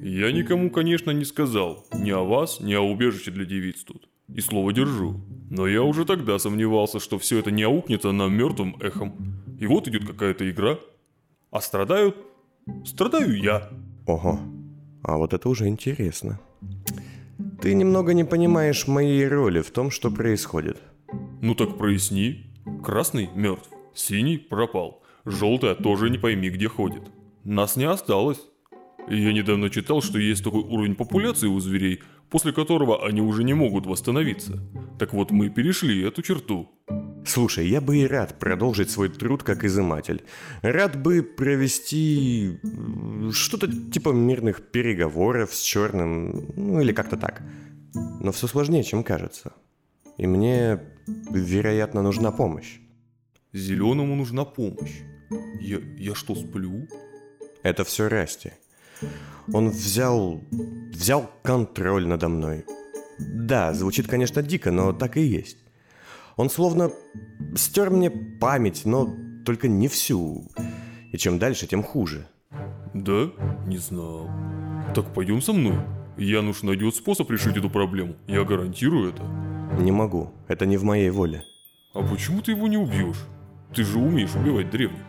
Я 0.03 0.31
никому, 0.31 0.69
конечно, 0.69 1.11
не 1.11 1.25
сказал. 1.25 1.85
Ни 1.93 2.11
о 2.11 2.23
вас, 2.23 2.59
ни 2.59 2.73
о 2.73 2.81
убежище 2.81 3.31
для 3.31 3.45
девиц 3.45 3.83
тут. 3.83 4.09
И 4.27 4.41
слово 4.41 4.73
держу. 4.73 5.21
Но 5.49 5.67
я 5.67 5.83
уже 5.83 6.05
тогда 6.05 6.39
сомневался, 6.39 6.99
что 6.99 7.17
все 7.17 7.39
это 7.39 7.51
не 7.51 7.63
аукнется 7.63 8.11
нам 8.11 8.33
мертвым 8.33 8.75
эхом. 8.81 9.13
И 9.59 9.67
вот 9.67 9.87
идет 9.87 10.05
какая-то 10.05 10.49
игра. 10.49 10.79
А 11.49 11.61
страдают... 11.61 12.17
Страдаю 12.85 13.37
я. 13.37 13.69
Ого, 14.05 14.39
а 15.03 15.17
вот 15.17 15.33
это 15.33 15.49
уже 15.49 15.67
интересно. 15.67 16.39
Ты 17.61 17.73
немного 17.73 18.13
не 18.13 18.23
понимаешь 18.23 18.87
моей 18.87 19.27
роли 19.27 19.61
в 19.61 19.71
том, 19.71 19.91
что 19.91 20.11
происходит. 20.11 20.77
Ну 21.41 21.55
так 21.55 21.77
проясни. 21.77 22.47
Красный 22.83 23.29
мертв, 23.35 23.69
синий 23.93 24.37
пропал, 24.37 25.00
желтая 25.25 25.75
тоже 25.75 26.09
не 26.09 26.17
пойми 26.17 26.49
где 26.49 26.67
ходит. 26.67 27.03
Нас 27.43 27.75
не 27.75 27.85
осталось. 27.85 28.39
Я 29.09 29.33
недавно 29.33 29.69
читал, 29.69 30.01
что 30.01 30.19
есть 30.19 30.43
такой 30.43 30.61
уровень 30.61 30.95
популяции 30.95 31.47
у 31.47 31.59
зверей, 31.59 32.01
после 32.29 32.53
которого 32.53 33.05
они 33.05 33.21
уже 33.21 33.43
не 33.43 33.53
могут 33.53 33.85
восстановиться. 33.85 34.59
Так 34.99 35.13
вот, 35.13 35.31
мы 35.31 35.49
перешли 35.49 36.01
эту 36.03 36.21
черту. 36.21 36.69
Слушай, 37.25 37.67
я 37.67 37.81
бы 37.81 37.97
и 37.97 38.07
рад 38.07 38.39
продолжить 38.39 38.89
свой 38.89 39.09
труд 39.09 39.43
как 39.43 39.63
изыматель. 39.63 40.23
Рад 40.61 41.01
бы 41.01 41.21
провести 41.21 42.59
что-то 43.31 43.67
типа 43.67 44.09
мирных 44.09 44.71
переговоров 44.71 45.53
с 45.53 45.61
черным, 45.61 46.51
ну 46.55 46.81
или 46.81 46.93
как-то 46.93 47.17
так. 47.17 47.41
Но 47.93 48.31
все 48.31 48.47
сложнее, 48.47 48.83
чем 48.83 49.03
кажется. 49.03 49.53
И 50.17 50.25
мне, 50.25 50.79
вероятно, 51.31 52.01
нужна 52.01 52.31
помощь. 52.31 52.79
Зеленому 53.53 54.15
нужна 54.15 54.45
помощь. 54.45 55.01
Я, 55.59 55.79
я 55.97 56.15
что, 56.15 56.35
сплю? 56.35 56.87
Это 57.63 57.83
все 57.83 58.07
Расти. 58.07 58.51
Он 59.53 59.69
взял... 59.69 60.41
взял 60.91 61.29
контроль 61.43 62.07
надо 62.07 62.29
мной. 62.29 62.65
Да, 63.19 63.73
звучит, 63.73 64.07
конечно, 64.07 64.41
дико, 64.41 64.71
но 64.71 64.93
так 64.93 65.17
и 65.17 65.21
есть. 65.21 65.57
Он 66.37 66.49
словно 66.49 66.91
стер 67.55 67.89
мне 67.89 68.09
память, 68.09 68.83
но 68.85 69.13
только 69.45 69.67
не 69.67 69.87
всю. 69.87 70.49
И 71.11 71.17
чем 71.17 71.39
дальше, 71.39 71.67
тем 71.67 71.83
хуже. 71.83 72.27
Да? 72.93 73.31
Не 73.67 73.77
знал. 73.77 74.29
Так 74.95 75.13
пойдем 75.13 75.41
со 75.41 75.53
мной. 75.53 75.77
Януш 76.17 76.63
найдет 76.63 76.95
способ 76.95 77.29
решить 77.31 77.57
эту 77.57 77.69
проблему. 77.69 78.15
Я 78.27 78.43
гарантирую 78.43 79.13
это. 79.13 79.23
Не 79.81 79.91
могу. 79.91 80.31
Это 80.47 80.65
не 80.65 80.77
в 80.77 80.83
моей 80.83 81.09
воле. 81.09 81.43
А 81.93 82.01
почему 82.01 82.41
ты 82.41 82.51
его 82.51 82.67
не 82.67 82.77
убьешь? 82.77 83.17
Ты 83.73 83.83
же 83.83 83.97
умеешь 83.99 84.35
убивать 84.35 84.69
древних. 84.69 85.01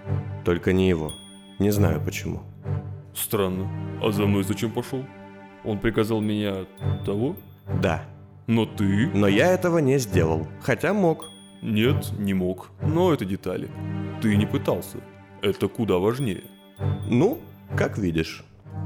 Только 0.44 0.72
не 0.72 0.88
его. 0.88 1.12
Не 1.59 1.70
знаю 1.70 2.01
почему. 2.05 2.42
Странно. 3.14 3.68
А 4.03 4.11
за 4.12 4.27
мной 4.27 4.44
зачем 4.44 4.70
пошел? 4.70 5.05
Он 5.64 5.79
приказал 5.79 6.20
меня 6.20 6.64
того? 7.05 7.37
Да. 7.83 8.05
Но 8.46 8.66
ты... 8.66 9.11
Но 9.14 9.29
я 9.29 9.53
этого 9.53 9.79
не 9.79 9.98
сделал. 9.98 10.46
Хотя 10.61 10.92
мог. 10.92 11.25
Нет, 11.62 12.12
не 12.18 12.35
мог. 12.35 12.70
Но 12.81 13.12
это 13.12 13.25
детали. 13.25 13.68
Ты 14.20 14.37
не 14.37 14.46
пытался. 14.46 14.98
Это 15.42 15.68
куда 15.68 15.98
важнее. 15.98 16.44
Ну, 17.09 17.38
как 17.77 17.98
видишь. 17.98 18.44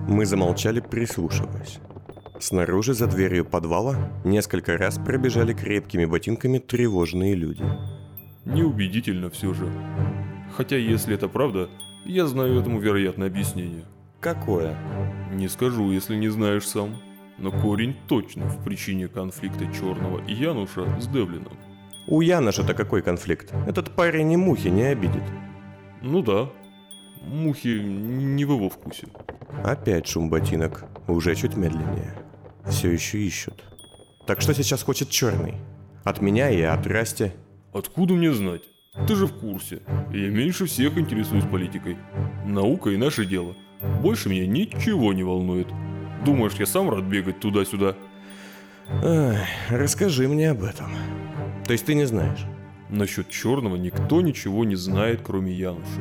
Мы 0.09 0.27
замолчали, 0.27 0.81
прислушиваясь. 0.81 1.79
Снаружи, 2.39 2.93
за 2.93 3.07
дверью 3.07 3.45
подвала, 3.45 3.97
несколько 4.25 4.77
раз 4.77 4.99
пробежали 4.99 5.55
крепкими 5.55 6.05
ботинками 6.05 6.59
тревожные 6.59 7.35
люди. 7.35 7.65
Неубедительно 8.47 9.29
все 9.29 9.53
же. 9.53 9.69
Хотя, 10.57 10.77
если 10.77 11.15
это 11.15 11.29
правда, 11.29 11.69
я 12.05 12.27
знаю 12.27 12.59
этому 12.59 12.79
вероятное 12.79 13.27
объяснение. 13.27 13.85
Какое? 14.21 14.79
Не 15.33 15.49
скажу, 15.49 15.91
если 15.91 16.15
не 16.15 16.29
знаешь 16.29 16.67
сам. 16.67 16.97
Но 17.39 17.51
корень 17.51 17.97
точно 18.09 18.47
в 18.47 18.65
причине 18.65 19.09
конфликта 19.09 19.67
Черного 19.73 20.25
и 20.27 20.33
Януша 20.33 20.87
с 21.01 21.09
Девлином. 21.09 21.53
У 22.07 22.21
Яноша-то 22.21 22.73
какой 22.73 23.03
конфликт? 23.03 23.53
Этот 23.67 23.91
парень 23.91 24.33
и 24.33 24.37
мухи 24.37 24.69
не 24.69 24.85
обидит. 24.85 25.25
Ну 26.01 26.23
да. 26.23 26.49
Мухи 27.23 27.81
не 27.81 28.45
в 28.45 28.53
его 28.53 28.71
вкусе. 28.71 29.09
Опять 29.65 30.07
шум 30.07 30.31
ботинок, 30.31 30.85
уже 31.09 31.35
чуть 31.35 31.57
медленнее. 31.57 32.15
Все 32.65 32.91
еще 32.93 33.19
ищут. 33.19 33.65
Так 34.27 34.41
что 34.41 34.55
сейчас 34.55 34.85
хочет 34.85 35.11
черный? 35.11 35.57
От 36.05 36.21
меня 36.23 36.49
и 36.51 36.63
от 36.63 36.87
Расти. 36.87 37.33
Откуда 37.77 38.15
мне 38.15 38.33
знать? 38.33 38.63
Ты 39.07 39.17
же 39.17 39.27
в 39.27 39.35
курсе. 39.35 39.83
Я 40.11 40.31
меньше 40.31 40.65
всех 40.65 40.97
интересуюсь 40.97 41.45
политикой. 41.45 41.99
Наука 42.47 42.89
и 42.89 42.97
наше 42.97 43.27
дело. 43.27 43.55
Больше 44.01 44.31
меня 44.31 44.47
ничего 44.47 45.13
не 45.13 45.23
волнует. 45.23 45.69
Думаешь, 46.25 46.55
я 46.55 46.65
сам 46.65 46.89
рад 46.89 47.05
бегать 47.05 47.39
туда-сюда? 47.39 47.95
Ай, 49.05 49.47
расскажи 49.69 50.27
мне 50.27 50.53
об 50.53 50.63
этом. 50.63 50.87
То 51.67 51.73
есть 51.73 51.85
ты 51.85 51.95
не 51.95 52.07
знаешь? 52.07 52.47
Насчет 52.89 53.29
черного 53.29 53.77
никто 53.77 54.23
ничего 54.23 54.65
не 54.65 54.77
знает, 54.77 55.21
кроме 55.23 55.53
Януша. 55.53 56.01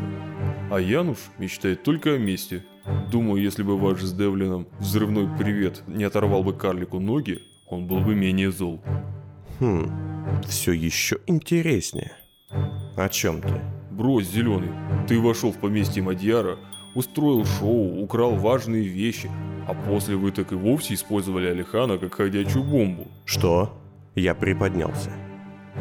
А 0.71 0.79
Януш 0.79 1.17
мечтает 1.39 1.83
только 1.83 2.13
о 2.13 2.17
мести. 2.17 2.63
Думаю, 3.11 3.43
если 3.43 3.63
бы 3.63 3.77
ваш 3.77 3.99
с 4.01 4.13
Девлином 4.13 4.65
взрывной 4.79 5.27
привет 5.37 5.83
не 5.87 6.05
оторвал 6.05 6.41
бы 6.41 6.53
карлику 6.53 7.01
ноги, 7.01 7.41
он 7.67 7.85
был 7.85 7.99
бы 7.99 8.15
менее 8.15 8.49
зол. 8.49 8.81
Хм, 9.59 9.89
все 10.47 10.73
еще 10.73 11.17
интереснее. 11.27 12.11
О 12.97 13.07
чем 13.09 13.41
ты? 13.41 13.61
Брось, 13.91 14.27
зеленый, 14.27 14.69
ты 15.07 15.19
вошел 15.19 15.51
в 15.51 15.59
поместье 15.59 16.03
Мадьяра, 16.03 16.57
устроил 16.93 17.45
шоу, 17.45 18.01
украл 18.01 18.35
важные 18.35 18.83
вещи, 18.83 19.29
а 19.67 19.73
после 19.73 20.15
вы 20.15 20.31
так 20.31 20.51
и 20.51 20.55
вовсе 20.55 20.93
использовали 20.93 21.47
Алихана 21.47 21.97
как 21.97 22.15
ходячую 22.15 22.65
бомбу. 22.65 23.07
Что? 23.23 23.73
Я 24.15 24.35
приподнялся. 24.35 25.11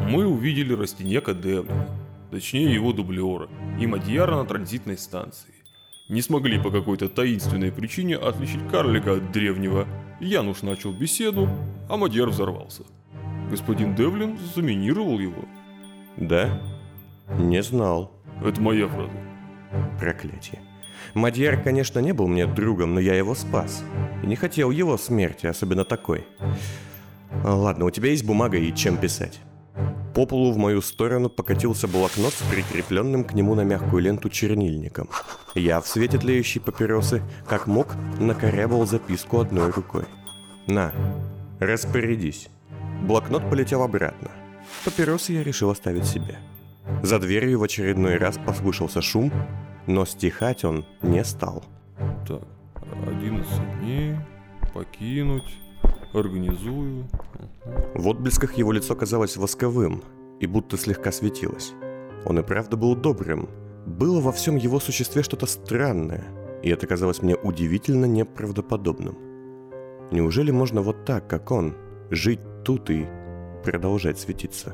Мы 0.09 0.25
увидели 0.25 0.73
Растиньяка 0.73 1.33
Девлина, 1.33 1.87
точнее 2.31 2.73
его 2.73 2.93
дублера, 2.93 3.49
и 3.79 3.87
Мадьяра 3.87 4.37
на 4.37 4.45
транзитной 4.45 4.97
станции. 4.97 5.53
Не 6.07 6.21
смогли 6.21 6.59
по 6.59 6.69
какой-то 6.69 7.09
таинственной 7.09 7.71
причине 7.71 8.15
отличить 8.15 8.65
карлика 8.69 9.15
от 9.15 9.31
древнего. 9.31 9.87
Януш 10.21 10.61
начал 10.61 10.93
беседу, 10.93 11.49
а 11.89 11.97
Мадьяр 11.97 12.29
взорвался. 12.29 12.83
Господин 13.49 13.95
Девлин 13.95 14.37
заминировал 14.55 15.19
его. 15.19 15.45
Да? 16.17 16.61
Не 17.37 17.61
знал. 17.61 18.11
Это 18.43 18.59
моя 18.61 18.87
фраза. 18.87 19.11
Проклятие. 19.99 20.61
Мадьяр, 21.13 21.61
конечно, 21.61 21.99
не 21.99 22.11
был 22.11 22.27
мне 22.27 22.47
другом, 22.47 22.93
но 22.93 22.99
я 22.99 23.15
его 23.15 23.35
спас. 23.35 23.83
И 24.23 24.27
не 24.27 24.35
хотел 24.35 24.71
его 24.71 24.97
смерти, 24.97 25.45
особенно 25.45 25.85
такой. 25.85 26.25
Ладно, 27.43 27.85
у 27.85 27.91
тебя 27.91 28.09
есть 28.09 28.25
бумага 28.25 28.57
и 28.57 28.73
чем 28.73 28.97
писать. 28.97 29.39
По 30.13 30.25
полу 30.25 30.53
в 30.53 30.57
мою 30.57 30.81
сторону 30.81 31.29
покатился 31.29 31.87
блокнот 31.87 32.33
с 32.33 32.41
прикрепленным 32.49 33.25
к 33.25 33.33
нему 33.33 33.53
на 33.53 33.61
мягкую 33.61 34.01
ленту 34.01 34.29
чернильником. 34.29 35.09
Я 35.55 35.81
в 35.81 35.87
свете 35.87 36.17
тлеющей 36.17 36.61
папиросы, 36.61 37.21
как 37.47 37.67
мог, 37.67 37.95
накорябал 38.19 38.85
записку 38.85 39.39
одной 39.39 39.71
рукой. 39.71 40.05
«На, 40.67 40.93
распорядись». 41.59 42.49
Блокнот 43.05 43.47
полетел 43.51 43.83
обратно. 43.83 44.31
Папиросы 44.83 45.33
я 45.33 45.43
решил 45.43 45.69
оставить 45.69 46.05
себе. 46.05 46.39
За 47.03 47.19
дверью 47.19 47.59
в 47.59 47.63
очередной 47.63 48.17
раз 48.17 48.39
послышался 48.43 48.99
шум, 48.99 49.31
но 49.85 50.05
стихать 50.05 50.65
он 50.65 50.85
не 51.03 51.23
стал. 51.23 51.63
Так, 52.27 52.41
11 53.07 53.79
дней, 53.79 54.15
покинуть, 54.73 55.59
организую. 56.13 57.07
В 57.93 58.07
отблесках 58.07 58.55
его 58.55 58.71
лицо 58.71 58.95
казалось 58.95 59.37
восковым 59.37 60.03
и 60.39 60.47
будто 60.47 60.75
слегка 60.75 61.11
светилось. 61.11 61.73
Он 62.25 62.39
и 62.39 62.43
правда 62.43 62.75
был 62.75 62.95
добрым. 62.95 63.47
Было 63.85 64.19
во 64.19 64.31
всем 64.31 64.55
его 64.55 64.79
существе 64.79 65.21
что-то 65.21 65.45
странное, 65.45 66.23
и 66.63 66.69
это 66.69 66.87
казалось 66.87 67.21
мне 67.21 67.35
удивительно 67.35 68.05
неправдоподобным. 68.05 69.15
Неужели 70.09 70.49
можно 70.49 70.81
вот 70.81 71.05
так, 71.05 71.27
как 71.27 71.51
он, 71.51 71.75
жить 72.09 72.39
тут 72.65 72.89
и 72.89 73.07
продолжать 73.63 74.19
светиться? 74.19 74.73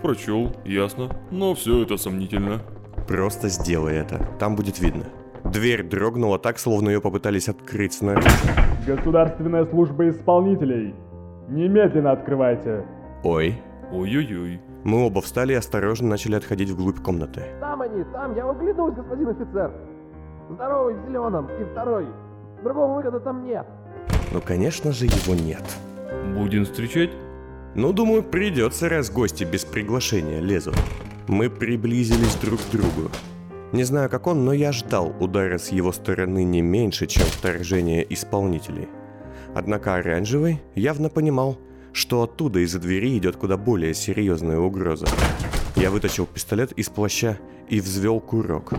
Прочел, 0.00 0.52
ясно, 0.64 1.10
но 1.30 1.54
все 1.54 1.82
это 1.82 1.96
сомнительно. 1.96 2.60
Просто 3.08 3.48
сделай 3.48 3.96
это, 3.96 4.26
там 4.38 4.56
будет 4.56 4.80
видно. 4.80 5.04
Дверь 5.44 5.82
дрогнула 5.82 6.38
так, 6.38 6.58
словно 6.58 6.88
ее 6.88 7.00
попытались 7.00 7.48
открыть 7.48 7.94
снаружи. 7.94 8.28
Государственная 8.86 9.66
служба 9.66 10.08
исполнителей. 10.08 10.94
Немедленно 11.48 12.12
открывайте. 12.12 12.86
Ой. 13.24 13.60
Ой-ой-ой. 13.92 14.60
Мы 14.84 15.04
оба 15.04 15.20
встали 15.20 15.52
и 15.52 15.56
осторожно 15.56 16.08
начали 16.08 16.36
отходить 16.36 16.70
вглубь 16.70 17.00
комнаты. 17.00 17.42
Там 17.60 17.82
они, 17.82 18.04
там, 18.12 18.34
я 18.36 18.46
выглядываюсь, 18.46 18.94
господин 18.94 19.28
офицер. 19.28 19.72
Здоровый 20.50 20.94
в 20.94 21.06
зеленом 21.06 21.48
и 21.60 21.64
второй. 21.64 22.06
Другого 22.62 22.96
выхода 22.96 23.20
там 23.20 23.44
нет. 23.44 23.66
Ну, 24.32 24.40
конечно 24.40 24.92
же, 24.92 25.06
его 25.06 25.34
нет. 25.34 25.62
Будем 26.36 26.64
встречать? 26.64 27.10
Ну, 27.74 27.92
думаю, 27.94 28.22
придется, 28.22 28.90
раз 28.90 29.10
гости 29.10 29.44
без 29.44 29.64
приглашения 29.64 30.40
лезут. 30.40 30.76
Мы 31.26 31.48
приблизились 31.48 32.34
друг 32.34 32.60
к 32.60 32.70
другу. 32.70 33.10
Не 33.72 33.84
знаю, 33.84 34.10
как 34.10 34.26
он, 34.26 34.44
но 34.44 34.52
я 34.52 34.72
ждал 34.72 35.14
удара 35.18 35.56
с 35.56 35.72
его 35.72 35.92
стороны 35.92 36.44
не 36.44 36.60
меньше, 36.60 37.06
чем 37.06 37.24
вторжение 37.24 38.06
исполнителей. 38.12 38.88
Однако 39.54 39.94
оранжевый 39.94 40.60
явно 40.74 41.08
понимал, 41.08 41.58
что 41.94 42.22
оттуда 42.22 42.58
из-за 42.60 42.78
двери 42.78 43.16
идет 43.16 43.36
куда 43.36 43.56
более 43.56 43.94
серьезная 43.94 44.58
угроза. 44.58 45.06
Я 45.74 45.90
вытащил 45.90 46.26
пистолет 46.26 46.72
из 46.72 46.90
плаща 46.90 47.38
и 47.70 47.80
взвел 47.80 48.20
курок. 48.20 48.74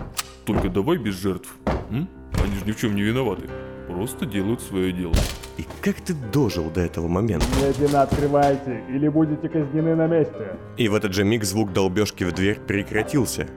Только 0.46 0.70
давай 0.70 0.98
без 0.98 1.16
жертв. 1.16 1.56
М? 1.90 2.08
Они 2.44 2.56
же 2.56 2.66
ни 2.66 2.72
в 2.72 2.78
чем 2.78 2.96
не 2.96 3.02
виноваты. 3.02 3.50
Просто 3.88 4.26
делают 4.26 4.62
свое 4.62 4.92
дело. 4.92 5.14
И 5.58 5.66
как 5.82 6.02
ты 6.02 6.14
дожил 6.14 6.70
до 6.70 6.82
этого 6.82 7.08
момента? 7.08 7.46
Немедленно 7.60 8.02
открывайте, 8.02 8.84
или 8.90 9.08
будете 9.08 9.50
казнены 9.50 9.96
на 9.96 10.08
месте. 10.08 10.58
И 10.78 10.88
в 10.88 10.96
этот 10.96 11.14
же 11.14 11.24
миг 11.24 11.44
звук 11.44 11.74
долбежки 11.74 12.24
в 12.24 12.32
дверь 12.32 12.60
прекратился, 12.60 13.48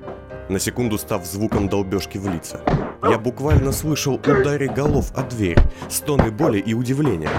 на 0.49 0.59
секунду 0.59 0.99
став 0.99 1.25
звуком 1.25 1.69
долбежки 1.69 2.19
в 2.19 2.29
лица. 2.29 2.61
Я 3.03 3.19
буквально 3.19 3.73
слышал 3.73 4.15
удары 4.15 4.69
голов 4.69 5.13
о 5.17 5.23
дверь, 5.23 5.59
стоны 5.89 6.31
боли 6.31 6.59
и 6.59 6.75
удивления. 6.75 7.31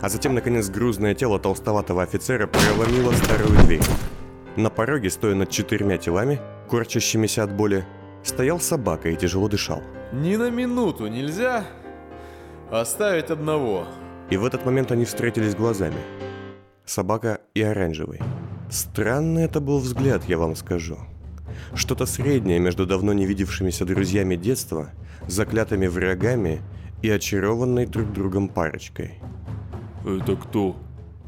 А 0.00 0.08
затем, 0.08 0.34
наконец, 0.34 0.68
грузное 0.68 1.14
тело 1.14 1.38
толстоватого 1.38 2.02
офицера 2.02 2.46
проломило 2.46 3.12
старую 3.12 3.58
дверь. 3.64 3.82
На 4.56 4.70
пороге, 4.70 5.10
стоя 5.10 5.34
над 5.34 5.50
четырьмя 5.50 5.96
телами, 5.96 6.40
корчащимися 6.68 7.42
от 7.42 7.52
боли, 7.52 7.84
стоял 8.22 8.60
собака 8.60 9.08
и 9.08 9.16
тяжело 9.16 9.48
дышал. 9.48 9.82
Ни 10.12 10.36
на 10.36 10.50
минуту 10.50 11.06
нельзя 11.06 11.64
оставить 12.70 13.30
одного. 13.30 13.86
И 14.30 14.36
в 14.36 14.44
этот 14.44 14.64
момент 14.64 14.92
они 14.92 15.04
встретились 15.04 15.54
глазами. 15.54 16.00
Собака 16.84 17.40
и 17.54 17.62
оранжевый. 17.62 18.20
Странный 18.70 19.44
это 19.44 19.60
был 19.60 19.78
взгляд, 19.78 20.24
я 20.24 20.38
вам 20.38 20.56
скажу. 20.56 20.98
Что-то 21.74 22.06
среднее 22.06 22.58
между 22.58 22.86
давно 22.86 23.12
не 23.12 23.26
видевшимися 23.26 23.84
друзьями 23.84 24.36
детства, 24.36 24.90
заклятыми 25.28 25.86
врагами 25.86 26.60
и 27.02 27.10
очарованной 27.10 27.86
друг 27.86 28.12
другом 28.12 28.48
парочкой. 28.48 29.20
Это 30.04 30.36
кто? 30.36 30.76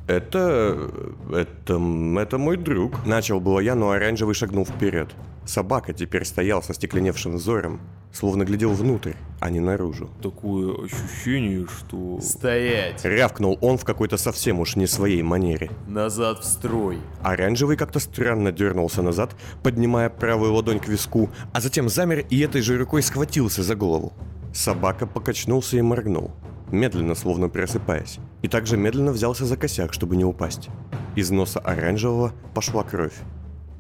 Это... 0.07 0.91
это... 1.33 1.81
это 2.19 2.39
мой 2.39 2.57
друг. 2.57 3.07
Начал 3.07 3.41
было 3.41 3.61
я, 3.61 3.75
но 3.75 3.91
оранжевый 3.91 4.35
шагнул 4.35 4.65
вперед. 4.65 5.15
Собака 5.47 5.93
теперь 5.93 6.25
стоял 6.25 6.61
со 6.61 6.75
стекленевшим 6.75 7.37
взором, 7.37 7.81
словно 8.13 8.45
глядел 8.45 8.73
внутрь, 8.73 9.13
а 9.39 9.49
не 9.49 9.61
наружу. 9.61 10.11
Такое 10.21 10.75
ощущение, 10.85 11.67
что... 11.67 12.21
Стоять! 12.21 13.05
Рявкнул 13.05 13.57
он 13.61 13.79
в 13.79 13.85
какой-то 13.85 14.17
совсем 14.17 14.59
уж 14.59 14.75
не 14.75 14.89
своей 14.89 15.23
манере. 15.23 15.71
Назад 15.87 16.41
в 16.41 16.45
строй. 16.45 16.99
Оранжевый 17.23 17.77
как-то 17.77 18.01
странно 18.01 18.51
дернулся 18.51 19.03
назад, 19.03 19.37
поднимая 19.63 20.11
правую 20.11 20.53
ладонь 20.53 20.81
к 20.81 20.89
виску, 20.89 21.31
а 21.53 21.61
затем 21.61 21.89
замер 21.89 22.27
и 22.29 22.41
этой 22.41 22.61
же 22.61 22.77
рукой 22.77 23.03
схватился 23.03 23.63
за 23.63 23.77
голову. 23.77 24.13
Собака 24.53 25.07
покачнулся 25.07 25.77
и 25.77 25.83
моргнул, 25.83 26.33
медленно, 26.73 27.15
словно 27.15 27.49
просыпаясь, 27.49 28.19
и 28.43 28.49
также 28.49 28.77
медленно 28.77 29.13
взялся 29.13 29.45
за 29.45 29.57
косяк, 29.57 29.93
чтобы 29.93 30.17
не 30.17 30.25
упасть. 30.25 30.71
Из 31.15 31.31
носа 31.31 31.61
оранжевого 31.61 32.33
пошла 32.53 32.83
кровь. 32.83 33.15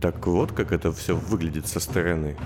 Так 0.06 0.24
вот, 0.28 0.52
как 0.52 0.70
это 0.70 0.92
все 0.92 1.16
выглядит 1.16 1.66
со 1.66 1.80
стороны. 1.80 2.36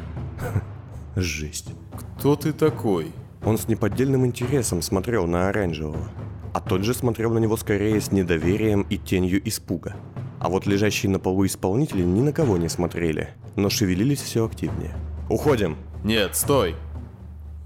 Жесть. 1.15 1.75
Кто 1.93 2.35
ты 2.35 2.55
такой? 2.55 3.13
Он 3.45 3.59
с 3.59 3.69
неподдельным 3.69 4.25
интересом 4.25 4.81
смотрел 4.81 5.27
на 5.27 5.51
оранжевого, 5.51 6.09
а 6.55 6.61
тот 6.63 6.85
же 6.85 6.95
смотрел 6.95 7.35
на 7.35 7.39
него 7.39 7.59
скорее 7.59 8.01
с 8.01 8.13
недоверием 8.13 8.87
и 8.89 8.97
тенью 8.97 9.47
испуга. 9.47 9.95
А 10.39 10.49
вот 10.49 10.65
лежащие 10.65 11.13
на 11.13 11.19
полу 11.19 11.45
исполнители 11.45 12.01
ни 12.01 12.23
на 12.23 12.33
кого 12.33 12.57
не 12.57 12.71
смотрели, 12.71 13.29
но 13.57 13.69
шевелились 13.69 14.23
все 14.23 14.47
активнее. 14.47 14.95
«Уходим!» 15.29 15.77
Нет, 16.03 16.37
стой! 16.37 16.77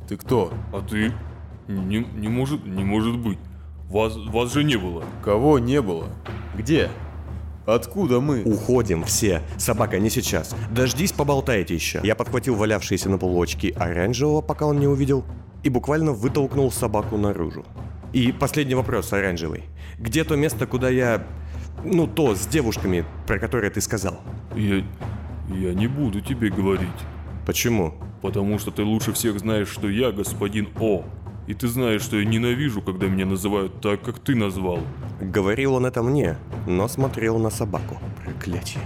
Ты 0.09 0.16
кто? 0.16 0.52
А 0.72 0.80
ты? 0.80 1.12
Не, 1.68 1.98
не 1.98 2.26
может, 2.26 2.66
не 2.66 2.83
может 2.83 3.16
быть. 3.16 3.38
Вас, 3.88 4.16
вас 4.16 4.52
же 4.52 4.64
не 4.64 4.74
было. 4.74 5.04
Кого 5.22 5.61
не 5.61 5.80
было? 5.80 6.09
Где? 6.59 6.90
Откуда 7.66 8.20
мы? 8.20 8.42
Уходим 8.44 9.05
все. 9.05 9.40
Собака, 9.57 9.98
не 9.98 10.11
сейчас. 10.11 10.55
Дождись, 10.70 11.12
поболтайте 11.12 11.74
еще. 11.74 12.00
Я 12.03 12.14
подхватил 12.14 12.57
валявшиеся 12.57 13.09
на 13.09 13.16
полу 13.16 13.40
очки 13.40 13.70
оранжевого, 13.70 14.42
пока 14.42 14.66
он 14.66 14.79
не 14.79 14.87
увидел, 14.87 15.24
и 15.62 15.70
буквально 15.70 16.12
вытолкнул 16.12 16.70
собаку 16.70 17.16
наружу. 17.16 17.64
И 18.12 18.33
последний 18.33 18.74
вопрос, 18.74 19.12
оранжевый. 19.12 19.64
Где 19.98 20.24
то 20.24 20.37
место, 20.37 20.66
куда 20.66 20.90
я... 20.90 21.27
Ну, 21.85 22.07
то, 22.07 22.35
с 22.35 22.46
девушками, 22.46 23.05
про 23.27 23.38
которое 23.38 23.70
ты 23.70 23.81
сказал? 23.81 24.20
Я... 24.55 24.85
я 25.48 25.74
не 25.74 25.87
буду 25.87 26.20
тебе 26.20 26.50
говорить. 26.50 26.88
Почему? 27.46 27.94
Потому 28.20 28.59
что 28.59 28.70
ты 28.70 28.83
лучше 28.83 29.12
всех 29.12 29.38
знаешь, 29.38 29.68
что 29.68 29.88
я 29.88 30.12
господин 30.12 30.68
О. 30.79 31.05
И 31.46 31.54
ты 31.54 31.68
знаешь, 31.68 32.02
что 32.02 32.16
я 32.16 32.24
ненавижу, 32.24 32.80
когда 32.83 33.07
меня 33.07 33.26
называют 33.26 33.80
так, 33.80 34.02
как 34.02 34.18
ты 34.18 34.35
назвал. 34.35 34.80
Говорил 35.20 35.74
он 35.74 35.85
это 35.87 36.02
мне, 36.02 36.37
но 36.66 36.88
смотрел 36.88 37.38
на 37.38 37.50
собаку. 37.50 37.98
Проклятие. 38.24 38.80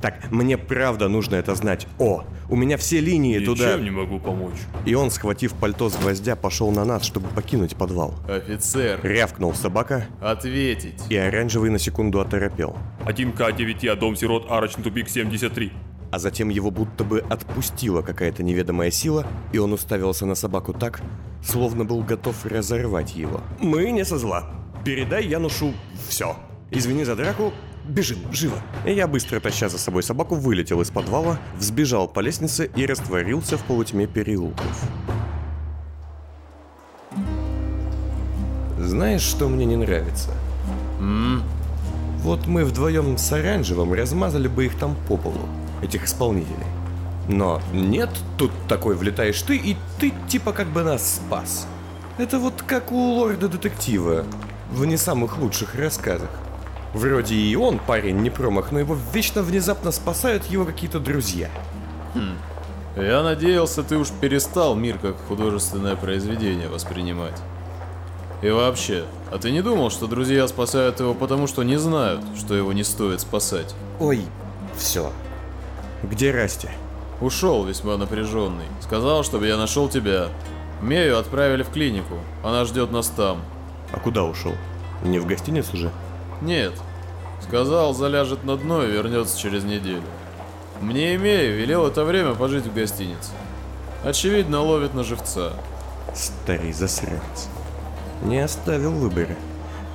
Так, 0.00 0.30
мне 0.30 0.58
правда 0.58 1.08
нужно 1.08 1.36
это 1.36 1.54
знать. 1.54 1.86
О, 1.98 2.24
у 2.50 2.56
меня 2.56 2.76
все 2.76 3.00
линии 3.00 3.38
Ничем 3.38 3.54
туда... 3.54 3.76
не 3.78 3.90
могу 3.90 4.18
помочь. 4.18 4.58
И 4.84 4.94
он, 4.94 5.10
схватив 5.10 5.54
пальто 5.54 5.88
с 5.88 5.96
гвоздя, 5.96 6.36
пошел 6.36 6.70
на 6.72 6.84
нас, 6.84 7.04
чтобы 7.04 7.28
покинуть 7.28 7.76
подвал. 7.76 8.14
Офицер, 8.28 9.00
Рявкнул 9.02 9.54
собака, 9.54 10.06
ответить. 10.20 11.00
и 11.08 11.16
оранжевый 11.16 11.70
на 11.70 11.78
секунду 11.78 12.20
оторопел. 12.20 12.76
1К9, 13.06 13.96
дом 13.96 14.16
сирот, 14.16 14.46
арочный 14.50 14.84
тупик 14.84 15.08
73. 15.08 15.72
А 16.12 16.18
затем 16.18 16.50
его 16.50 16.70
будто 16.70 17.02
бы 17.02 17.24
отпустила 17.28 18.02
какая-то 18.02 18.42
неведомая 18.42 18.90
сила, 18.90 19.26
и 19.52 19.58
он 19.58 19.72
уставился 19.72 20.26
на 20.26 20.34
собаку 20.34 20.72
так, 20.72 21.00
словно 21.42 21.84
был 21.84 22.02
готов 22.02 22.46
разорвать 22.46 23.16
его. 23.16 23.40
«Мы 23.58 23.90
не 23.90 24.04
со 24.04 24.18
зла. 24.18 24.44
Передай 24.84 25.26
Янушу 25.26 25.72
все. 26.08 26.36
Извини 26.70 27.04
за 27.04 27.16
драку, 27.16 27.52
бежим, 27.88 28.18
живо!» 28.30 28.58
И 28.86 28.92
я, 28.92 29.08
быстро 29.08 29.40
таща 29.40 29.68
за 29.68 29.78
собой 29.78 30.02
собаку, 30.02 30.36
вылетел 30.36 30.80
из 30.82 30.90
подвала, 30.90 31.38
взбежал 31.56 32.06
по 32.06 32.20
лестнице 32.20 32.70
и 32.76 32.86
растворился 32.86 33.56
в 33.56 33.64
полутьме 33.64 34.06
переулков. 34.06 34.88
Знаешь, 38.78 39.22
что 39.22 39.48
мне 39.48 39.64
не 39.64 39.76
нравится? 39.76 40.30
Вот 42.18 42.46
мы 42.46 42.64
вдвоем 42.64 43.16
с 43.16 43.32
оранжевым 43.32 43.92
размазали 43.94 44.48
бы 44.48 44.66
их 44.66 44.76
там 44.76 44.96
по 45.08 45.16
полу, 45.16 45.48
этих 45.82 46.04
исполнителей. 46.04 46.66
Но 47.28 47.60
нет, 47.72 48.10
тут 48.38 48.50
такой 48.68 48.96
влетаешь 48.96 49.40
ты, 49.42 49.56
и 49.56 49.76
ты 50.00 50.12
типа 50.28 50.52
как 50.52 50.68
бы 50.68 50.82
нас 50.82 51.16
спас. 51.16 51.66
Это 52.18 52.38
вот 52.38 52.62
как 52.62 52.92
у 52.92 53.14
лорда-детектива 53.14 54.24
в 54.70 54.84
не 54.84 54.96
самых 54.96 55.38
лучших 55.38 55.74
рассказах. 55.74 56.30
Вроде 56.94 57.34
и 57.34 57.56
он 57.56 57.78
парень 57.78 58.18
не 58.18 58.30
промах, 58.30 58.70
но 58.70 58.80
его 58.80 58.96
вечно 59.14 59.42
внезапно 59.42 59.92
спасают 59.92 60.44
его 60.46 60.64
какие-то 60.64 61.00
друзья. 61.00 61.48
Я 62.96 63.22
надеялся, 63.22 63.82
ты 63.82 63.96
уж 63.96 64.10
перестал 64.10 64.74
мир 64.74 64.98
как 64.98 65.16
художественное 65.26 65.96
произведение 65.96 66.68
воспринимать. 66.68 67.40
И 68.42 68.50
вообще, 68.50 69.04
а 69.30 69.38
ты 69.38 69.50
не 69.50 69.62
думал, 69.62 69.88
что 69.90 70.06
друзья 70.06 70.46
спасают 70.48 71.00
его 71.00 71.14
потому, 71.14 71.46
что 71.46 71.62
не 71.62 71.76
знают, 71.76 72.20
что 72.36 72.54
его 72.54 72.72
не 72.74 72.84
стоит 72.84 73.20
спасать? 73.20 73.74
Ой, 73.98 74.20
все. 74.76 75.10
Где 76.02 76.32
Расти? 76.32 76.68
Ушел 77.20 77.64
весьма 77.64 77.96
напряженный. 77.96 78.64
Сказал, 78.80 79.22
чтобы 79.22 79.46
я 79.46 79.56
нашел 79.56 79.88
тебя. 79.88 80.28
Мею 80.80 81.16
отправили 81.18 81.62
в 81.62 81.70
клинику. 81.70 82.18
Она 82.42 82.64
ждет 82.64 82.90
нас 82.90 83.08
там. 83.08 83.40
А 83.92 84.00
куда 84.00 84.24
ушел? 84.24 84.54
Не 85.04 85.20
в 85.20 85.26
гостиницу 85.26 85.76
же? 85.76 85.92
Нет. 86.40 86.72
Сказал, 87.40 87.94
заляжет 87.94 88.42
на 88.42 88.56
дно 88.56 88.82
и 88.82 88.90
вернется 88.90 89.38
через 89.38 89.62
неделю. 89.62 90.02
Мне 90.80 91.14
и 91.14 91.18
Мея 91.18 91.52
велел 91.52 91.86
это 91.86 92.04
время 92.04 92.34
пожить 92.34 92.66
в 92.66 92.74
гостинице. 92.74 93.30
Очевидно, 94.04 94.60
ловит 94.60 94.94
на 94.94 95.04
живца. 95.04 95.52
Старый 96.14 96.72
засранец. 96.72 97.48
Не 98.24 98.40
оставил 98.40 98.90
выбора. 98.90 99.36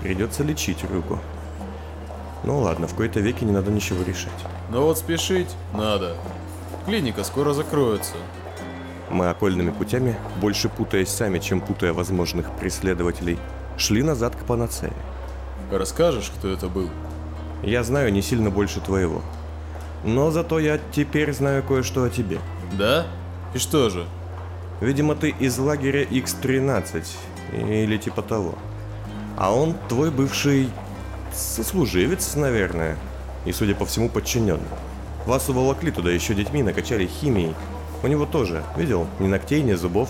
Придется 0.02 0.44
лечить 0.44 0.86
руку. 0.90 1.20
Ну 2.48 2.60
ладно, 2.60 2.88
в 2.88 2.96
кои-то 2.96 3.20
веке 3.20 3.44
не 3.44 3.52
надо 3.52 3.72
ничего 3.72 4.02
решать. 4.04 4.32
Но 4.72 4.84
вот 4.84 4.98
спешить 4.98 5.54
надо. 5.74 6.16
Клиника 6.86 7.26
скоро 7.26 7.52
закроется. 7.52 8.14
Мы 9.10 9.30
окольными 9.30 9.72
путями, 9.72 10.16
больше 10.40 10.70
путаясь 10.70 11.10
сами, 11.10 11.40
чем 11.40 11.60
путая 11.60 11.92
возможных 11.92 12.50
преследователей, 12.56 13.38
шли 13.78 14.02
назад 14.02 14.38
к 14.38 14.46
панацее. 14.46 14.94
Расскажешь, 15.74 16.32
кто 16.38 16.48
это 16.48 16.70
был? 16.70 16.90
Я 17.64 17.84
знаю 17.84 18.14
не 18.14 18.22
сильно 18.22 18.50
больше 18.50 18.80
твоего. 18.80 19.22
Но 20.06 20.32
зато 20.32 20.60
я 20.60 20.80
теперь 20.94 21.34
знаю 21.34 21.64
кое-что 21.64 22.06
о 22.06 22.10
тебе. 22.10 22.40
Да? 22.78 23.08
И 23.54 23.58
что 23.58 23.90
же? 23.90 24.06
Видимо, 24.80 25.16
ты 25.16 25.32
из 25.32 25.58
лагеря 25.58 26.04
X-13 26.04 27.04
или 27.58 27.98
типа 27.98 28.22
того. 28.22 28.56
А 29.36 29.54
он 29.54 29.76
твой 29.90 30.12
бывший 30.12 30.70
сослуживец, 31.40 32.36
наверное. 32.36 32.98
И, 33.46 33.52
судя 33.52 33.76
по 33.76 33.86
всему, 33.86 34.10
подчиненный. 34.10 34.68
Вас 35.26 35.50
уволокли 35.50 35.92
туда 35.92 36.12
еще 36.12 36.34
детьми, 36.34 36.64
накачали 36.64 37.06
химией. 37.06 37.56
У 38.04 38.08
него 38.08 38.26
тоже, 38.26 38.64
видел, 38.76 39.08
ни 39.20 39.28
ногтей, 39.28 39.62
ни 39.62 39.74
зубов. 39.74 40.10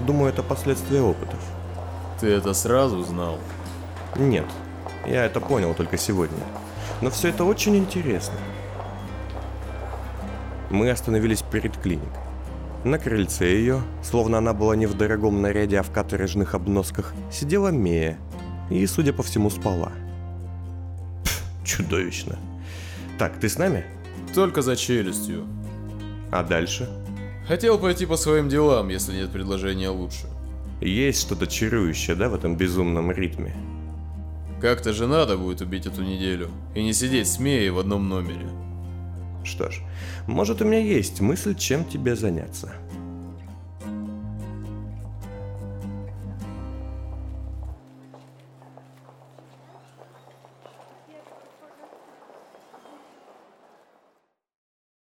Думаю, 0.00 0.30
это 0.30 0.42
последствия 0.42 1.00
опытов. 1.00 1.40
Ты 2.20 2.28
это 2.28 2.54
сразу 2.54 3.02
знал? 3.02 3.38
Нет, 4.16 4.46
я 5.06 5.24
это 5.24 5.40
понял 5.40 5.74
только 5.74 5.96
сегодня. 5.96 6.38
Но 7.00 7.10
все 7.10 7.28
это 7.28 7.44
очень 7.44 7.76
интересно. 7.76 8.34
Мы 10.70 10.90
остановились 10.90 11.42
перед 11.42 11.76
клиникой. 11.76 12.22
На 12.84 12.98
крыльце 12.98 13.46
ее, 13.46 13.82
словно 14.02 14.38
она 14.38 14.52
была 14.52 14.74
не 14.74 14.86
в 14.86 14.94
дорогом 14.94 15.40
наряде, 15.40 15.78
а 15.78 15.82
в 15.82 15.90
каторжных 15.90 16.54
обносках, 16.54 17.12
сидела 17.30 17.68
Мея 17.68 18.18
и, 18.70 18.84
судя 18.86 19.12
по 19.12 19.22
всему, 19.22 19.50
спала. 19.50 19.92
Чудовищно. 21.64 22.38
Так, 23.18 23.38
ты 23.38 23.48
с 23.48 23.58
нами? 23.58 23.84
Только 24.34 24.62
за 24.62 24.76
челюстью. 24.76 25.46
А 26.30 26.42
дальше? 26.42 26.88
Хотел 27.46 27.78
пойти 27.78 28.06
по 28.06 28.16
своим 28.16 28.48
делам, 28.48 28.88
если 28.88 29.14
нет 29.14 29.30
предложения 29.30 29.90
лучше. 29.90 30.26
Есть 30.80 31.20
что-то 31.20 31.46
чарующее, 31.46 32.16
да, 32.16 32.28
в 32.28 32.34
этом 32.34 32.56
безумном 32.56 33.12
ритме? 33.12 33.54
Как-то 34.60 34.92
же 34.92 35.06
надо 35.06 35.36
будет 35.36 35.60
убить 35.60 35.86
эту 35.86 36.02
неделю. 36.02 36.48
И 36.74 36.82
не 36.82 36.92
сидеть 36.92 37.28
с 37.28 37.38
Меей 37.38 37.70
в 37.70 37.78
одном 37.78 38.08
номере. 38.08 38.48
Что 39.44 39.70
ж, 39.70 39.80
может 40.26 40.62
у 40.62 40.64
меня 40.64 40.78
есть 40.78 41.20
мысль, 41.20 41.54
чем 41.56 41.84
тебе 41.84 42.14
заняться. 42.14 42.72